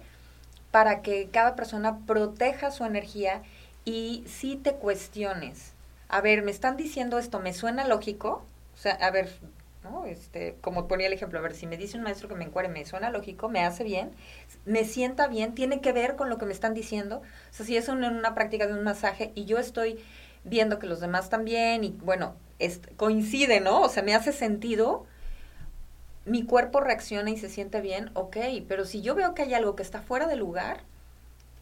para 0.70 1.02
que 1.02 1.28
cada 1.30 1.54
persona 1.54 1.98
proteja 2.06 2.70
su 2.70 2.84
energía 2.84 3.42
y 3.84 4.24
si 4.26 4.56
te 4.56 4.74
cuestiones. 4.74 5.72
A 6.12 6.20
ver, 6.20 6.42
me 6.42 6.50
están 6.50 6.76
diciendo 6.76 7.18
esto, 7.18 7.40
¿me 7.40 7.54
suena 7.54 7.86
lógico? 7.88 8.44
O 8.74 8.76
sea, 8.76 8.92
a 8.92 9.10
ver, 9.10 9.30
¿no? 9.82 10.04
Este, 10.04 10.56
como 10.60 10.86
ponía 10.86 11.06
el 11.06 11.14
ejemplo, 11.14 11.38
a 11.38 11.42
ver, 11.42 11.54
si 11.54 11.66
me 11.66 11.78
dice 11.78 11.96
un 11.96 12.02
maestro 12.04 12.28
que 12.28 12.34
me 12.34 12.44
encuere, 12.44 12.68
me 12.68 12.84
suena 12.84 13.08
lógico, 13.08 13.48
me 13.48 13.64
hace 13.64 13.82
bien, 13.82 14.10
me 14.66 14.84
sienta 14.84 15.26
bien, 15.26 15.54
tiene 15.54 15.80
que 15.80 15.92
ver 15.92 16.14
con 16.14 16.28
lo 16.28 16.36
que 16.36 16.44
me 16.44 16.52
están 16.52 16.74
diciendo. 16.74 17.22
O 17.50 17.54
sea, 17.54 17.64
si 17.64 17.78
es 17.78 17.88
una, 17.88 18.10
una 18.10 18.34
práctica 18.34 18.66
de 18.66 18.74
un 18.74 18.84
masaje 18.84 19.32
y 19.34 19.46
yo 19.46 19.56
estoy 19.58 20.04
viendo 20.44 20.78
que 20.78 20.86
los 20.86 21.00
demás 21.00 21.30
también 21.30 21.82
y 21.82 21.96
bueno, 22.02 22.34
coincide, 22.98 23.60
¿no? 23.60 23.80
O 23.80 23.88
sea, 23.88 24.02
me 24.02 24.14
hace 24.14 24.32
sentido, 24.34 25.06
mi 26.26 26.44
cuerpo 26.44 26.80
reacciona 26.80 27.30
y 27.30 27.38
se 27.38 27.48
siente 27.48 27.80
bien, 27.80 28.10
ok, 28.12 28.36
pero 28.68 28.84
si 28.84 29.00
yo 29.00 29.14
veo 29.14 29.34
que 29.34 29.42
hay 29.42 29.54
algo 29.54 29.76
que 29.76 29.82
está 29.82 30.02
fuera 30.02 30.26
de 30.26 30.36
lugar 30.36 30.82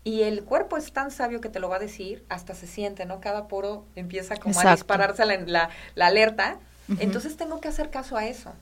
y 0.02 0.22
el 0.22 0.44
cuerpo 0.44 0.76
es 0.76 0.92
tan 0.92 1.10
sabio 1.10 1.40
que 1.40 1.48
te 1.48 1.60
lo 1.60 1.68
va 1.68 1.76
a 1.76 1.80
decir, 1.80 2.24
hasta 2.28 2.54
se 2.54 2.66
siente, 2.66 3.04
¿no? 3.04 3.20
Cada 3.20 3.48
poro 3.48 3.84
empieza 3.96 4.36
como 4.36 4.58
a 4.58 4.72
dispararse 4.72 5.26
la, 5.26 5.70
la, 5.94 6.06
alerta, 6.06 6.58
entonces 6.98 7.36
tengo 7.36 7.60
que 7.60 7.68
hacer 7.68 7.90
caso 7.90 8.16
a 8.16 8.26
eso. 8.26 8.52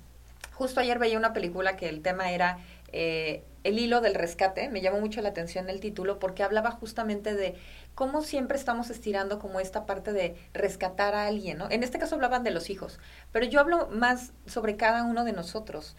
Justo 0.55 0.81
ayer 0.81 0.98
veía 0.98 1.16
una 1.16 1.33
película 1.33 1.77
que 1.77 1.88
el 1.88 2.03
tema 2.03 2.33
era 2.33 2.59
eh, 2.92 3.44
el 3.62 3.79
hilo 3.79 4.01
del 4.01 4.14
rescate, 4.14 4.68
me 4.68 4.81
llamó 4.81 5.01
mucho 5.01 5.20
la 5.20 5.29
atención 5.29 5.68
el 5.68 5.79
título 5.79 6.18
porque 6.18 6.42
hablaba 6.42 6.72
justamente 6.72 7.35
de 7.35 7.55
cómo 7.94 8.22
siempre 8.22 8.57
estamos 8.57 8.90
estirando 8.90 9.38
como 9.38 9.61
esta 9.61 9.87
parte 9.87 10.12
de 10.12 10.37
rescatar 10.55 11.14
a 11.14 11.27
alguien, 11.27 11.59
¿no? 11.59 11.70
En 11.70 11.83
este 11.83 11.98
caso 11.98 12.16
hablaban 12.16 12.44
de 12.44 12.51
los 12.51 12.70
hijos, 12.70 12.98
pero 13.31 13.46
yo 13.46 13.61
hablo 13.61 13.88
más 13.88 14.33
sobre 14.46 14.77
cada 14.77 15.05
uno 15.05 15.24
de 15.24 15.33
nosotros. 15.33 15.96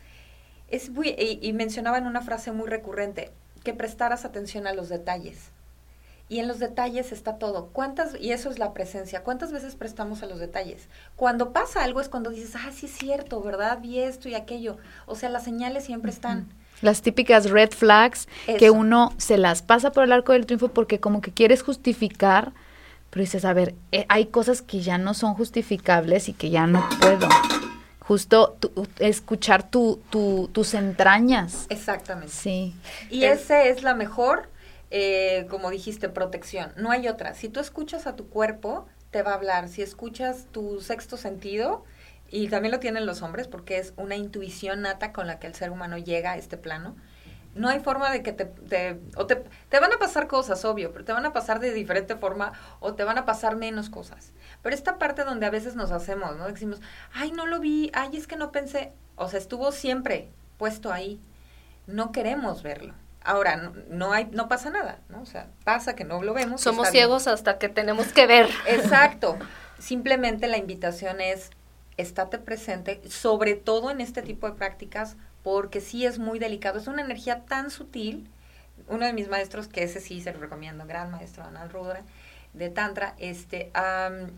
Es 0.67 0.89
muy, 0.89 1.09
y, 1.09 1.39
y 1.41 1.53
mencionaban 1.53 2.05
una 2.05 2.21
frase 2.21 2.51
muy 2.51 2.67
recurrente, 2.67 3.31
que 3.63 3.73
prestaras 3.73 4.25
atención 4.25 4.67
a 4.67 4.73
los 4.73 4.89
detalles. 4.89 5.51
Y 6.31 6.39
en 6.39 6.47
los 6.47 6.59
detalles 6.59 7.11
está 7.11 7.39
todo. 7.39 7.69
¿Cuántas, 7.73 8.15
y 8.19 8.31
eso 8.31 8.51
es 8.51 8.59
la 8.59 8.73
presencia, 8.73 9.23
cuántas 9.23 9.51
veces 9.51 9.75
prestamos 9.75 10.21
a 10.21 10.27
los 10.27 10.39
detalles? 10.39 10.87
Cuando 11.15 11.51
pasa 11.53 11.83
algo 11.83 12.01
es 12.01 12.09
cuando 12.09 12.29
dices, 12.29 12.55
ah, 12.55 12.69
sí 12.71 12.85
es 12.85 12.91
cierto, 12.91 13.41
¿verdad? 13.41 13.79
Vi 13.81 13.99
esto 13.99 14.29
y 14.29 14.35
aquello. 14.35 14.77
O 15.07 15.15
sea, 15.15 15.29
las 15.29 15.43
señales 15.43 15.85
siempre 15.85 16.11
están. 16.11 16.47
Las 16.81 17.01
típicas 17.01 17.49
red 17.49 17.71
flags 17.71 18.27
que 18.59 18.69
uno 18.69 19.11
se 19.17 19.37
las 19.37 19.63
pasa 19.63 19.91
por 19.91 20.03
el 20.03 20.11
arco 20.11 20.33
del 20.33 20.45
triunfo 20.45 20.69
porque 20.69 20.99
como 20.99 21.19
que 21.19 21.31
quieres 21.31 21.63
justificar, 21.63 22.53
pero 23.09 23.21
dices, 23.21 23.43
a 23.43 23.53
ver, 23.53 23.73
eh, 23.91 24.05
hay 24.07 24.27
cosas 24.27 24.61
que 24.61 24.81
ya 24.81 24.99
no 24.99 25.15
son 25.15 25.33
justificables 25.33 26.29
y 26.29 26.33
que 26.33 26.51
ya 26.51 26.67
no 26.67 26.87
puedo. 27.01 27.27
Justo 28.09 28.57
escuchar 28.97 29.69
tu, 29.69 30.01
tus 30.51 30.73
entrañas. 30.73 31.67
Exactamente. 31.69 32.33
Sí. 32.33 32.75
Y 33.11 33.25
esa 33.25 33.61
es 33.65 33.83
la 33.83 33.93
mejor, 33.93 34.49
eh, 34.89 35.45
como 35.47 35.69
dijiste, 35.69 36.09
protección. 36.09 36.73
No 36.75 36.89
hay 36.89 37.07
otra. 37.07 37.35
Si 37.35 37.49
tú 37.49 37.59
escuchas 37.59 38.07
a 38.07 38.15
tu 38.15 38.27
cuerpo, 38.27 38.87
te 39.11 39.21
va 39.21 39.33
a 39.33 39.35
hablar. 39.35 39.69
Si 39.69 39.83
escuchas 39.83 40.47
tu 40.51 40.81
sexto 40.81 41.17
sentido, 41.17 41.85
y 42.31 42.47
también 42.47 42.71
lo 42.71 42.79
tienen 42.79 43.05
los 43.05 43.21
hombres 43.21 43.47
porque 43.47 43.77
es 43.77 43.93
una 43.95 44.15
intuición 44.15 44.81
nata 44.81 45.13
con 45.13 45.27
la 45.27 45.37
que 45.37 45.45
el 45.45 45.53
ser 45.53 45.69
humano 45.69 45.99
llega 45.99 46.31
a 46.31 46.37
este 46.37 46.57
plano. 46.57 46.95
No 47.53 47.69
hay 47.69 47.79
forma 47.79 48.11
de 48.11 48.23
que 48.23 48.33
te, 48.33 48.45
te, 48.45 48.99
o 49.17 49.27
te, 49.27 49.35
te 49.35 49.79
van 49.79 49.93
a 49.93 49.99
pasar 49.99 50.27
cosas, 50.27 50.65
obvio, 50.65 50.91
pero 50.91 51.05
te 51.05 51.13
van 51.13 51.27
a 51.27 51.31
pasar 51.31 51.59
de 51.59 51.73
diferente 51.73 52.15
forma 52.15 52.53
o 52.79 52.95
te 52.95 53.03
van 53.03 53.19
a 53.19 53.25
pasar 53.25 53.55
menos 53.55 53.91
cosas. 53.91 54.31
Pero 54.61 54.75
esta 54.75 54.97
parte 54.97 55.23
donde 55.23 55.45
a 55.45 55.49
veces 55.49 55.75
nos 55.75 55.91
hacemos, 55.91 56.35
¿no? 56.37 56.47
Decimos, 56.47 56.81
ay, 57.13 57.31
no 57.31 57.45
lo 57.45 57.59
vi, 57.59 57.91
ay, 57.93 58.17
es 58.17 58.27
que 58.27 58.35
no 58.35 58.51
pensé. 58.51 58.91
O 59.15 59.29
sea, 59.29 59.39
estuvo 59.39 59.71
siempre 59.71 60.29
puesto 60.57 60.91
ahí. 60.91 61.19
No 61.87 62.11
queremos 62.11 62.61
verlo. 62.61 62.93
Ahora, 63.23 63.55
no, 63.57 63.73
no, 63.89 64.13
hay, 64.13 64.29
no 64.31 64.47
pasa 64.47 64.69
nada, 64.69 64.99
¿no? 65.09 65.21
O 65.21 65.25
sea, 65.25 65.47
pasa 65.63 65.95
que 65.95 66.03
no 66.03 66.21
lo 66.21 66.33
vemos. 66.33 66.61
Somos 66.61 66.89
ciegos 66.89 67.27
hasta 67.27 67.57
que 67.57 67.69
tenemos 67.69 68.07
que 68.13 68.27
ver. 68.27 68.49
Exacto. 68.67 69.37
Simplemente 69.77 70.47
la 70.47 70.57
invitación 70.57 71.21
es 71.21 71.51
estate 71.97 72.37
presente, 72.37 73.01
sobre 73.09 73.55
todo 73.55 73.91
en 73.91 74.01
este 74.01 74.21
tipo 74.21 74.47
de 74.47 74.55
prácticas, 74.55 75.17
porque 75.43 75.81
sí 75.81 76.05
es 76.05 76.19
muy 76.19 76.39
delicado. 76.39 76.79
Es 76.79 76.87
una 76.87 77.01
energía 77.01 77.45
tan 77.45 77.71
sutil. 77.71 78.29
Uno 78.87 79.05
de 79.05 79.13
mis 79.13 79.29
maestros, 79.29 79.67
que 79.67 79.83
ese 79.83 79.99
sí 79.99 80.21
se 80.21 80.33
lo 80.33 80.39
recomiendo, 80.39 80.85
gran 80.85 81.11
maestro 81.11 81.43
Anal 81.43 81.69
Rudra, 81.69 82.03
de 82.53 82.69
Tantra, 82.69 83.13
este, 83.19 83.71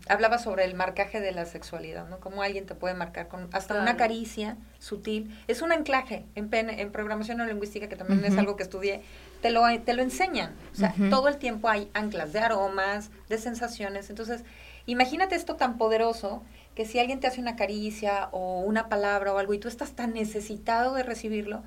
hablaba 0.08 0.38
sobre 0.38 0.64
el 0.64 0.74
marcaje 0.74 1.20
de 1.20 1.32
la 1.32 1.46
sexualidad, 1.46 2.08
¿no? 2.08 2.20
Cómo 2.20 2.42
alguien 2.42 2.66
te 2.66 2.74
puede 2.74 2.94
marcar 2.94 3.28
con 3.28 3.48
hasta 3.52 3.80
una 3.80 3.96
caricia 3.96 4.56
sutil. 4.78 5.34
Es 5.48 5.62
un 5.62 5.72
anclaje 5.72 6.26
en, 6.34 6.52
en 6.52 6.92
programación 6.92 7.38
neurolingüística, 7.38 7.88
que 7.88 7.96
también 7.96 8.24
es 8.24 8.36
algo 8.36 8.56
que 8.56 8.62
estudié, 8.62 9.02
te 9.40 9.50
lo, 9.50 9.62
te 9.82 9.94
lo 9.94 10.02
enseñan. 10.02 10.54
O 10.72 10.76
sea, 10.76 10.94
todo 11.08 11.28
el 11.28 11.38
tiempo 11.38 11.68
hay 11.68 11.90
anclas 11.94 12.32
de 12.32 12.40
aromas, 12.40 13.10
de 13.28 13.38
sensaciones. 13.38 14.10
Entonces, 14.10 14.44
imagínate 14.84 15.34
esto 15.34 15.56
tan 15.56 15.78
poderoso 15.78 16.42
que 16.74 16.84
si 16.84 16.98
alguien 16.98 17.18
te 17.18 17.26
hace 17.26 17.40
una 17.40 17.56
caricia 17.56 18.28
o 18.32 18.60
una 18.60 18.88
palabra 18.88 19.32
o 19.32 19.38
algo 19.38 19.54
y 19.54 19.58
tú 19.58 19.68
estás 19.68 19.92
tan 19.92 20.12
necesitado 20.12 20.94
de 20.94 21.02
recibirlo, 21.02 21.62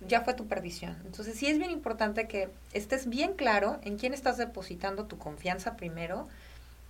ya 0.00 0.20
fue 0.22 0.34
tu 0.34 0.46
perdición. 0.46 0.96
Entonces 1.04 1.36
sí 1.36 1.46
es 1.46 1.58
bien 1.58 1.70
importante 1.70 2.28
que 2.28 2.48
estés 2.72 3.08
bien 3.08 3.34
claro 3.34 3.78
en 3.82 3.98
quién 3.98 4.14
estás 4.14 4.36
depositando 4.36 5.06
tu 5.06 5.18
confianza 5.18 5.76
primero 5.76 6.28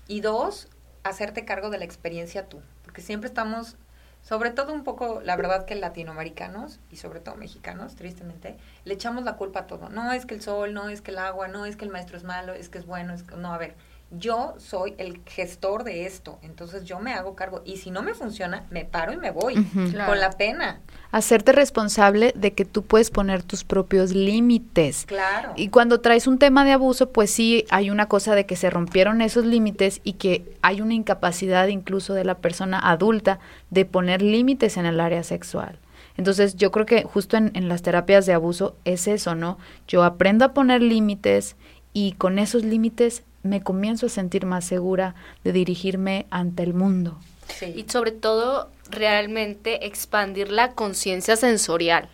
y 0.08 0.20
dos, 0.20 0.68
hacerte 1.02 1.44
cargo 1.44 1.70
de 1.70 1.78
la 1.78 1.84
experiencia 1.84 2.48
tú, 2.48 2.60
porque 2.84 3.00
siempre 3.00 3.28
estamos, 3.28 3.76
sobre 4.22 4.50
todo 4.50 4.72
un 4.72 4.82
poco, 4.82 5.20
la 5.22 5.36
verdad 5.36 5.64
que 5.64 5.74
latinoamericanos 5.76 6.80
y 6.90 6.96
sobre 6.96 7.20
todo 7.20 7.36
mexicanos, 7.36 7.94
tristemente, 7.94 8.56
le 8.84 8.94
echamos 8.94 9.24
la 9.24 9.36
culpa 9.36 9.60
a 9.60 9.66
todo. 9.66 9.88
No 9.88 10.12
es 10.12 10.26
que 10.26 10.34
el 10.34 10.42
sol, 10.42 10.74
no 10.74 10.88
es 10.88 11.00
que 11.00 11.12
el 11.12 11.18
agua, 11.18 11.48
no 11.48 11.64
es 11.64 11.76
que 11.76 11.84
el 11.84 11.90
maestro 11.90 12.16
es 12.16 12.24
malo, 12.24 12.54
es 12.54 12.68
que 12.68 12.78
es 12.78 12.86
bueno, 12.86 13.14
es 13.14 13.22
que, 13.22 13.36
no, 13.36 13.52
a 13.52 13.58
ver, 13.58 13.74
yo 14.12 14.54
soy 14.58 14.94
el 14.98 15.20
gestor 15.26 15.82
de 15.82 16.06
esto, 16.06 16.38
entonces 16.42 16.84
yo 16.84 17.00
me 17.00 17.12
hago 17.12 17.34
cargo 17.34 17.62
y 17.64 17.78
si 17.78 17.90
no 17.90 18.02
me 18.02 18.14
funciona, 18.14 18.64
me 18.70 18.84
paro 18.84 19.12
y 19.12 19.16
me 19.16 19.32
voy 19.32 19.54
con 19.74 20.20
la 20.20 20.30
pena. 20.30 20.80
Hacerte 21.10 21.50
responsable 21.50 22.32
de 22.36 22.52
que 22.52 22.64
tú 22.64 22.82
puedes 22.82 23.10
poner 23.10 23.42
tus 23.42 23.64
propios 23.64 24.12
límites. 24.12 25.06
Claro. 25.06 25.52
Y 25.56 25.68
cuando 25.68 26.00
traes 26.00 26.28
un 26.28 26.38
tema 26.38 26.64
de 26.64 26.72
abuso, 26.72 27.10
pues 27.10 27.30
sí 27.30 27.64
hay 27.70 27.90
una 27.90 28.06
cosa 28.06 28.36
de 28.36 28.46
que 28.46 28.54
se 28.54 28.70
rompieron 28.70 29.22
esos 29.22 29.44
límites 29.44 30.00
y 30.04 30.14
que 30.14 30.56
hay 30.62 30.80
una 30.80 30.94
incapacidad 30.94 31.66
incluso 31.66 32.14
de 32.14 32.24
la 32.24 32.36
persona 32.38 32.78
adulta 32.78 33.40
de 33.70 33.86
poner 33.86 34.22
límites 34.22 34.76
en 34.76 34.86
el 34.86 35.00
área 35.00 35.24
sexual. 35.24 35.80
Entonces 36.16 36.54
yo 36.54 36.70
creo 36.70 36.86
que 36.86 37.02
justo 37.02 37.36
en, 37.36 37.50
en 37.54 37.68
las 37.68 37.82
terapias 37.82 38.24
de 38.24 38.34
abuso 38.34 38.76
es 38.84 39.08
eso, 39.08 39.34
¿no? 39.34 39.58
Yo 39.88 40.04
aprendo 40.04 40.44
a 40.44 40.54
poner 40.54 40.80
límites 40.80 41.56
y 41.92 42.12
con 42.12 42.38
esos 42.38 42.62
límites 42.62 43.24
me 43.46 43.62
comienzo 43.62 44.06
a 44.06 44.10
sentir 44.10 44.46
más 44.46 44.64
segura 44.64 45.14
de 45.44 45.52
dirigirme 45.52 46.26
ante 46.30 46.62
el 46.62 46.74
mundo. 46.74 47.18
Y 47.74 47.84
sobre 47.88 48.12
todo, 48.12 48.70
realmente 48.90 49.86
expandir 49.86 50.50
la 50.50 50.72
conciencia 50.72 51.36
sensorial. 51.36 52.08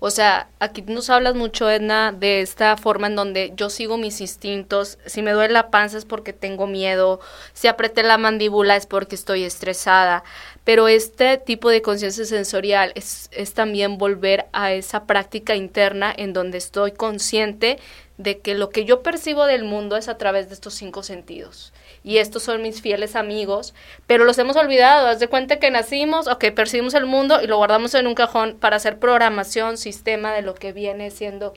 O 0.00 0.10
sea, 0.10 0.48
aquí 0.58 0.82
nos 0.82 1.10
hablas 1.10 1.34
mucho, 1.34 1.70
Edna, 1.70 2.12
de 2.12 2.40
esta 2.40 2.76
forma 2.76 3.06
en 3.08 3.16
donde 3.16 3.52
yo 3.56 3.70
sigo 3.70 3.96
mis 3.96 4.20
instintos. 4.20 4.98
Si 5.06 5.22
me 5.22 5.32
duele 5.32 5.52
la 5.52 5.70
panza 5.70 5.98
es 5.98 6.04
porque 6.04 6.32
tengo 6.32 6.66
miedo. 6.66 7.20
Si 7.52 7.68
apreté 7.68 8.02
la 8.02 8.18
mandíbula 8.18 8.76
es 8.76 8.86
porque 8.86 9.14
estoy 9.14 9.44
estresada. 9.44 10.24
Pero 10.64 10.88
este 10.88 11.38
tipo 11.38 11.70
de 11.70 11.82
conciencia 11.82 12.24
sensorial 12.24 12.92
es, 12.94 13.28
es 13.32 13.54
también 13.54 13.98
volver 13.98 14.46
a 14.52 14.72
esa 14.72 15.04
práctica 15.06 15.56
interna 15.56 16.14
en 16.16 16.32
donde 16.32 16.58
estoy 16.58 16.92
consciente 16.92 17.78
de 18.18 18.40
que 18.40 18.54
lo 18.54 18.70
que 18.70 18.84
yo 18.84 19.02
percibo 19.02 19.46
del 19.46 19.64
mundo 19.64 19.96
es 19.96 20.08
a 20.08 20.18
través 20.18 20.48
de 20.48 20.54
estos 20.54 20.74
cinco 20.74 21.02
sentidos. 21.02 21.72
Y 22.04 22.18
estos 22.18 22.42
son 22.42 22.62
mis 22.62 22.80
fieles 22.80 23.16
amigos, 23.16 23.74
pero 24.06 24.24
los 24.24 24.38
hemos 24.38 24.56
olvidado. 24.56 25.08
Haz 25.08 25.18
de 25.18 25.28
cuenta 25.28 25.58
que 25.58 25.70
nacimos, 25.70 26.26
ok, 26.28 26.46
percibimos 26.54 26.94
el 26.94 27.06
mundo 27.06 27.42
y 27.42 27.46
lo 27.46 27.56
guardamos 27.56 27.94
en 27.94 28.06
un 28.06 28.14
cajón 28.14 28.56
para 28.58 28.76
hacer 28.76 28.98
programación, 28.98 29.76
sistema 29.76 30.32
de 30.32 30.42
lo 30.42 30.54
que 30.54 30.72
viene 30.72 31.10
siendo 31.10 31.54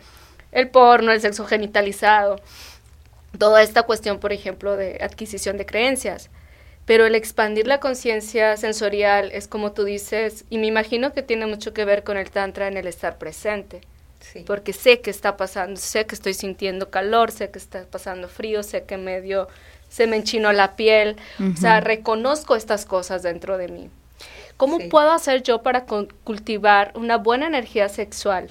el 0.51 0.69
porno, 0.69 1.12
el 1.12 1.21
sexo 1.21 1.45
genitalizado, 1.45 2.41
toda 3.38 3.62
esta 3.62 3.84
cuestión, 3.84 4.19
por 4.19 4.34
ejemplo, 4.34 4.75
de 4.75 4.99
adquisición 5.01 5.58
de 5.58 5.65
creencias. 5.65 6.30
Pero 6.86 7.06
el 7.06 7.15
expandir 7.15 7.67
la 7.67 7.80
conciencia 7.80 8.58
sensorial 8.58 9.32
es 9.32 9.47
como 9.47 9.71
tú 9.71 9.84
dices, 9.84 10.45
y 10.49 10.58
me 10.58 10.67
imagino 10.67 11.13
que 11.13 11.21
tiene 11.21 11.45
mucho 11.45 11.73
que 11.73 11.86
ver 11.86 12.04
con 12.04 12.17
el 12.17 12.32
tantra 12.32 12.67
en 12.67 12.75
el 12.75 12.88
estar 12.88 13.17
presente 13.17 13.82
porque 14.45 14.73
sé 14.73 15.01
que 15.01 15.10
está 15.10 15.38
pasando, 15.38 15.77
sé 15.77 16.06
que 16.06 16.15
estoy 16.15 16.34
sintiendo 16.34 16.89
calor, 16.89 17.32
sé 17.32 17.49
que 17.51 17.60
está 17.60 17.86
pasando 17.86 18.27
frío, 18.27 18.63
sé 18.63 18.84
que 18.84 18.97
medio 18.97 19.47
se 19.91 20.08
me 20.08 20.15
enchinó 20.15 20.54
la 20.54 20.77
piel, 20.77 21.17
o 21.38 21.58
sea, 21.58 21.82
reconozco 21.82 22.56
estas 22.56 22.86
cosas 22.86 23.23
dentro 23.23 23.58
de 23.58 23.67
mí. 23.67 23.89
¿Cómo 24.56 24.80
puedo 24.89 25.12
hacer 25.12 25.43
yo 25.43 25.63
para 25.63 25.86
cultivar 25.86 26.93
una 26.95 27.17
buena 27.17 27.47
energía 27.47 27.89
sexual? 27.89 28.49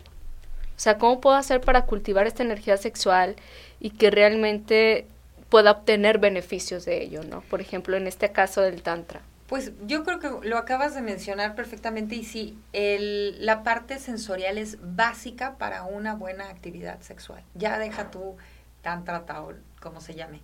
O 0.77 0.79
sea, 0.83 0.99
¿cómo 0.99 1.21
puedo 1.21 1.37
hacer 1.37 1.63
para 1.63 1.87
cultivar 1.87 2.27
esta 2.27 2.43
energía 2.43 2.77
sexual 2.77 3.37
y 3.81 3.91
que 3.91 4.11
realmente 4.11 5.07
pueda 5.49 5.71
obtener 5.71 6.19
beneficios 6.19 6.85
de 6.85 7.03
ello, 7.03 7.23
¿no? 7.25 7.41
Por 7.41 7.63
ejemplo, 7.63 7.97
en 7.97 8.07
este 8.07 8.33
caso 8.33 8.61
del 8.61 8.83
Tantra. 8.83 9.23
Pues 9.47 9.73
yo 9.87 10.05
creo 10.05 10.21
que 10.21 10.47
lo 10.47 10.59
acabas 10.59 10.95
de 10.95 11.01
mencionar 11.01 11.55
perfectamente 11.55 12.17
y 12.17 12.25
sí, 12.25 12.59
el, 12.73 13.45
la 13.45 13.63
parte 13.63 13.99
sensorial 13.99 14.59
es 14.59 14.77
básica 14.81 15.57
para 15.57 15.85
una 15.85 16.15
buena 16.15 16.51
actividad 16.51 17.01
sexual. 17.01 17.43
Ya 17.55 17.79
deja 17.79 18.11
tu 18.11 18.37
tantra, 18.83 19.25
o 19.43 19.55
como 19.81 20.01
se 20.01 20.15
llame. 20.15 20.41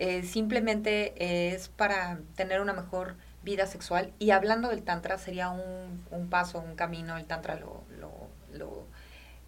Eh, 0.00 0.24
simplemente 0.24 1.12
es 1.54 1.68
para 1.68 2.18
tener 2.34 2.60
una 2.60 2.72
mejor 2.72 3.16
vida 3.44 3.66
sexual. 3.66 4.12
Y 4.18 4.30
hablando 4.30 4.68
del 4.68 4.82
tantra, 4.82 5.18
sería 5.18 5.50
un, 5.50 6.04
un 6.10 6.28
paso, 6.28 6.58
un 6.58 6.74
camino, 6.74 7.16
el 7.16 7.26
tantra 7.26 7.54
lo, 7.54 7.84
lo, 8.00 8.10
lo, 8.52 8.86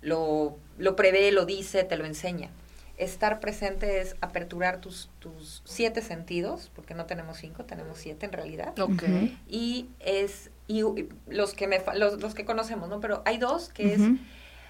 lo, 0.03 0.57
lo 0.79 0.97
prevé, 0.97 1.33
lo 1.33 1.47
dice, 1.47 1.85
te 1.85 1.97
lo 1.97 2.05
enseña 2.05 2.51
estar 2.99 3.41
presente 3.41 4.01
es 4.01 4.17
aperturar 4.21 4.81
tus, 4.81 5.11
tus 5.19 5.63
siete 5.65 6.03
sentidos, 6.03 6.71
porque 6.75 6.95
no 6.95 7.07
tenemos 7.07 7.39
cinco, 7.39 7.65
tenemos 7.65 7.99
siete 7.99 8.27
en 8.27 8.33
realidad. 8.33 8.79
Okay. 8.79 9.39
Y 9.49 9.89
es, 10.01 10.51
y, 10.69 10.83
los 11.27 11.55
que 11.55 11.67
me 11.67 11.83
los, 11.97 12.21
los, 12.21 12.35
que 12.35 12.45
conocemos, 12.45 12.89
¿no? 12.89 13.01
Pero 13.01 13.23
hay 13.25 13.39
dos, 13.39 13.71
que 13.71 13.95
es, 13.95 14.01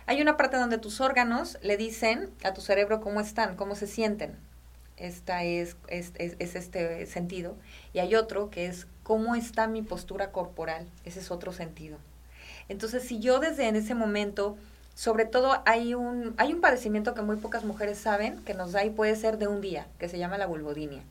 hay 0.07 0.23
una 0.23 0.37
parte 0.37 0.57
donde 0.57 0.79
tus 0.79 1.01
órganos 1.01 1.59
le 1.63 1.77
dicen 1.77 2.31
a 2.45 2.55
tu 2.55 2.61
cerebro 2.61 3.01
cómo 3.01 3.21
están, 3.21 3.57
cómo 3.57 3.75
se 3.75 3.87
sienten. 3.87 4.37
Esta 5.03 5.45
es, 5.45 5.77
es, 5.89 6.13
es, 6.17 6.37
es 6.39 6.55
este 6.55 7.07
sentido. 7.07 7.57
Y 7.93 7.99
hay 7.99 8.15
otro 8.15 8.51
que 8.51 8.67
es 8.67 8.87
cómo 9.03 9.35
está 9.35 9.67
mi 9.67 9.83
postura 9.83 10.33
corporal. 10.33 10.87
Ese 11.05 11.21
es 11.21 11.31
otro 11.31 11.53
sentido. 11.53 11.99
Entonces, 12.69 13.03
si 13.03 13.19
yo 13.19 13.41
desde 13.41 13.69
en 13.69 13.77
ese 13.77 13.95
momento 13.95 14.57
sobre 14.95 15.25
todo 15.25 15.63
hay 15.65 15.95
un, 15.95 16.35
hay 16.37 16.53
un 16.53 16.61
padecimiento 16.61 17.15
que 17.15 17.23
muy 17.23 17.37
pocas 17.37 17.65
mujeres 17.65 17.99
saben 17.99 18.39
que 18.45 18.55
nos 18.55 18.73
da 18.73 18.85
y 18.85 18.91
puede 18.91 19.17
ser 19.17 19.39
de 19.39 19.49
un 19.49 19.61
día, 19.61 19.87
que 19.99 20.09
se 20.09 20.19
llama 20.19 20.39
la 20.39 20.47
vulvodinia. 20.47 21.03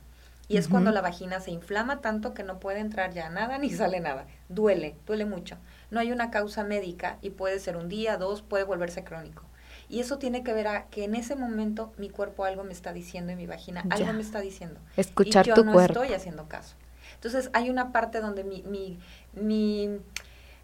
Y 0.47 0.57
es 0.57 0.67
cuando 0.67 0.91
la 0.91 0.99
vagina 0.99 1.39
se 1.39 1.51
inflama 1.51 2.01
tanto 2.01 2.33
que 2.33 2.43
no 2.43 2.59
puede 2.59 2.79
entrar 2.79 3.13
ya 3.13 3.29
nada 3.29 3.57
ni 3.57 3.69
sale 3.71 4.01
nada. 4.01 4.25
Duele, 4.49 4.95
duele 5.07 5.25
mucho. 5.25 5.57
No 5.91 5.99
hay 5.99 6.11
una 6.11 6.29
causa 6.29 6.63
médica 6.63 7.17
y 7.21 7.29
puede 7.29 7.59
ser 7.59 7.77
un 7.77 7.87
día, 7.87 8.17
dos, 8.17 8.41
puede 8.41 8.65
volverse 8.65 9.03
crónico. 9.03 9.43
Y 9.91 9.99
eso 9.99 10.17
tiene 10.17 10.43
que 10.43 10.53
ver 10.53 10.67
a 10.67 10.85
que 10.85 11.03
en 11.03 11.15
ese 11.15 11.35
momento 11.35 11.91
mi 11.97 12.09
cuerpo 12.09 12.45
algo 12.45 12.63
me 12.63 12.71
está 12.71 12.93
diciendo 12.93 13.33
y 13.33 13.35
mi 13.35 13.45
vagina 13.45 13.83
algo 13.89 14.13
me 14.13 14.21
está 14.21 14.39
diciendo. 14.39 14.79
Escuchar 14.95 15.45
y 15.45 15.49
yo 15.49 15.55
tu 15.55 15.65
no 15.65 15.73
cuerpo. 15.73 16.01
estoy 16.01 16.15
haciendo 16.15 16.47
caso. 16.47 16.75
Entonces 17.15 17.49
hay 17.53 17.69
una 17.69 17.91
parte 17.91 18.21
donde 18.21 18.43
mi, 18.43 18.63
mi, 18.63 18.97
mi 19.33 19.99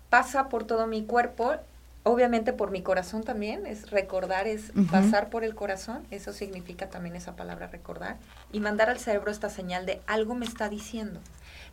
pasa 0.09 0.47
por 0.47 0.63
todo 0.63 0.87
mi 0.87 1.03
cuerpo 1.03 1.57
obviamente 2.07 2.53
por 2.53 2.71
mi 2.71 2.81
corazón 2.81 3.23
también, 3.23 3.65
es 3.65 3.91
recordar, 3.91 4.47
es 4.47 4.71
pasar 4.89 5.29
por 5.29 5.43
el 5.43 5.55
corazón, 5.55 6.07
eso 6.09 6.31
significa 6.31 6.89
también 6.89 7.15
esa 7.15 7.35
palabra 7.35 7.67
recordar, 7.67 8.15
y 8.53 8.61
mandar 8.61 8.89
al 8.89 8.97
cerebro 8.97 9.29
esta 9.29 9.49
señal 9.49 9.85
de 9.85 10.01
algo 10.07 10.33
me 10.33 10.45
está 10.45 10.69
diciendo. 10.69 11.19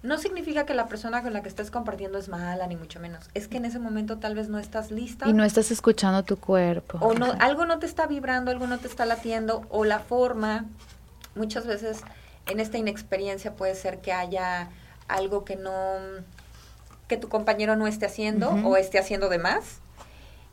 No 0.05 0.19
significa 0.19 0.67
que 0.67 0.75
la 0.75 0.87
persona 0.87 1.23
con 1.23 1.33
la 1.33 1.43
que 1.43 1.49
estés 1.49 1.71
compartiendo 1.71 2.19
es 2.19 2.29
mala, 2.29 2.67
ni 2.67 2.77
mucho 2.77 3.01
menos. 3.01 3.29
Es 3.35 3.49
que 3.49 3.57
en 3.57 3.65
ese 3.65 3.79
momento 3.79 4.19
tal 4.19 4.35
vez 4.35 4.49
no 4.49 4.59
estás 4.59 4.91
lista. 4.91 5.27
Y 5.29 5.33
no 5.33 5.43
estás 5.45 5.71
escuchando 5.71 6.23
tu 6.23 6.37
cuerpo. 6.37 6.99
O 7.01 7.15
no, 7.15 7.35
algo 7.41 7.65
no 7.65 7.79
te 7.79 7.87
está 7.87 8.07
vibrando, 8.07 8.51
algo 8.51 8.67
no 8.67 8.79
te 8.79 8.87
está 8.87 9.07
latiendo, 9.07 9.63
o 9.71 9.85
la 9.85 9.99
forma. 9.99 10.67
Muchas 11.35 11.67
veces 11.67 12.03
en 12.47 12.61
esta 12.61 12.79
inexperiencia 12.79 13.57
puede 13.57 13.75
ser 13.75 14.01
que 14.01 14.13
haya 14.13 14.69
algo 15.09 15.45
que 15.45 15.57
no, 15.57 15.73
que 17.09 17.17
tu 17.17 17.29
compañero 17.29 17.75
no 17.75 17.87
esté 17.87 18.07
haciendo 18.07 18.51
o 18.51 18.77
esté 18.77 18.99
haciendo 18.99 19.29
de 19.29 19.39
más 19.39 19.81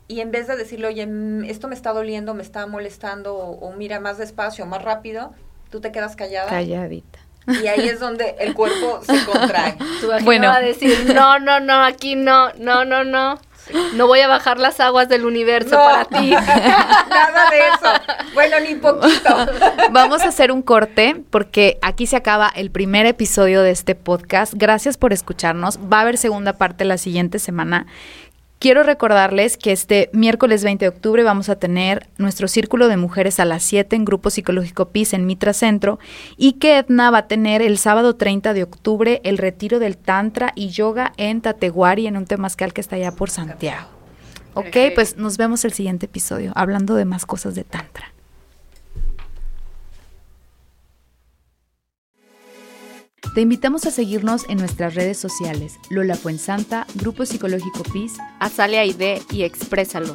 y 0.08 0.20
en 0.20 0.30
vez 0.30 0.46
de 0.46 0.56
decirle, 0.56 0.88
oye, 0.88 1.06
mm, 1.06 1.44
esto 1.44 1.68
me 1.68 1.74
está 1.74 1.92
doliendo, 1.92 2.34
me 2.34 2.42
está 2.42 2.66
molestando, 2.66 3.34
o, 3.34 3.72
mira 3.72 4.00
más 4.00 4.18
despacio, 4.18 4.66
más 4.66 4.82
rápido, 4.82 5.32
tú 5.70 5.80
te 5.80 5.90
quedas 5.90 6.16
callada. 6.16 6.50
Calladita. 6.50 7.18
Y 7.46 7.66
ahí 7.66 7.88
es 7.88 8.00
donde 8.00 8.36
el 8.38 8.54
cuerpo 8.54 9.00
se 9.04 9.24
contrae. 9.24 9.76
bueno. 10.22 10.48
va 10.48 10.56
a 10.56 10.60
decir, 10.60 11.12
no, 11.14 11.38
no, 11.38 11.60
no, 11.60 11.84
aquí 11.84 12.14
no, 12.14 12.52
no, 12.54 12.84
no, 12.84 13.04
no. 13.04 13.38
No 13.94 14.06
voy 14.06 14.20
a 14.20 14.28
bajar 14.28 14.58
las 14.58 14.80
aguas 14.80 15.08
del 15.08 15.24
universo 15.24 15.76
para 15.76 16.04
ti. 16.04 16.30
Nada 16.30 17.50
de 17.50 17.58
eso. 17.68 18.32
Bueno, 18.34 18.56
ni 18.60 18.74
poquito. 18.74 19.34
Vamos 19.92 20.22
a 20.22 20.28
hacer 20.28 20.50
un 20.50 20.62
corte 20.62 21.22
porque 21.30 21.78
aquí 21.80 22.06
se 22.06 22.16
acaba 22.16 22.48
el 22.54 22.70
primer 22.70 23.06
episodio 23.06 23.62
de 23.62 23.70
este 23.70 23.94
podcast. 23.94 24.54
Gracias 24.56 24.96
por 24.96 25.12
escucharnos. 25.12 25.78
Va 25.78 25.98
a 25.98 26.00
haber 26.02 26.18
segunda 26.18 26.54
parte 26.54 26.84
la 26.84 26.98
siguiente 26.98 27.38
semana. 27.38 27.86
Quiero 28.62 28.84
recordarles 28.84 29.56
que 29.56 29.72
este 29.72 30.08
miércoles 30.12 30.62
20 30.62 30.84
de 30.84 30.88
octubre 30.88 31.24
vamos 31.24 31.48
a 31.48 31.56
tener 31.56 32.06
nuestro 32.16 32.46
círculo 32.46 32.86
de 32.86 32.96
mujeres 32.96 33.40
a 33.40 33.44
las 33.44 33.64
7 33.64 33.96
en 33.96 34.04
Grupo 34.04 34.30
Psicológico 34.30 34.90
PIS 34.90 35.14
en 35.14 35.26
Mitra 35.26 35.52
Centro 35.52 35.98
y 36.36 36.52
que 36.52 36.78
Edna 36.78 37.10
va 37.10 37.18
a 37.18 37.26
tener 37.26 37.60
el 37.60 37.76
sábado 37.76 38.14
30 38.14 38.54
de 38.54 38.62
octubre 38.62 39.20
el 39.24 39.38
retiro 39.38 39.80
del 39.80 39.96
Tantra 39.96 40.52
y 40.54 40.68
Yoga 40.68 41.12
en 41.16 41.40
Tateguari 41.40 42.06
en 42.06 42.16
un 42.16 42.24
temazcal 42.24 42.72
que 42.72 42.80
está 42.80 42.94
allá 42.94 43.10
por 43.10 43.30
Santiago. 43.30 43.88
Ok, 44.54 44.76
pues 44.94 45.16
nos 45.16 45.38
vemos 45.38 45.64
el 45.64 45.72
siguiente 45.72 46.06
episodio 46.06 46.52
hablando 46.54 46.94
de 46.94 47.04
más 47.04 47.26
cosas 47.26 47.56
de 47.56 47.64
Tantra. 47.64 48.11
Te 53.34 53.40
invitamos 53.40 53.86
a 53.86 53.90
seguirnos 53.90 54.46
en 54.50 54.58
nuestras 54.58 54.94
redes 54.94 55.16
sociales, 55.16 55.78
Lola 55.88 56.16
Fuensanta, 56.16 56.86
Grupo 56.96 57.24
Psicológico 57.24 57.82
PIS, 57.90 58.12
Azalea 58.40 58.84
ID 58.84 59.22
y 59.30 59.44
Exprésalo. 59.44 60.12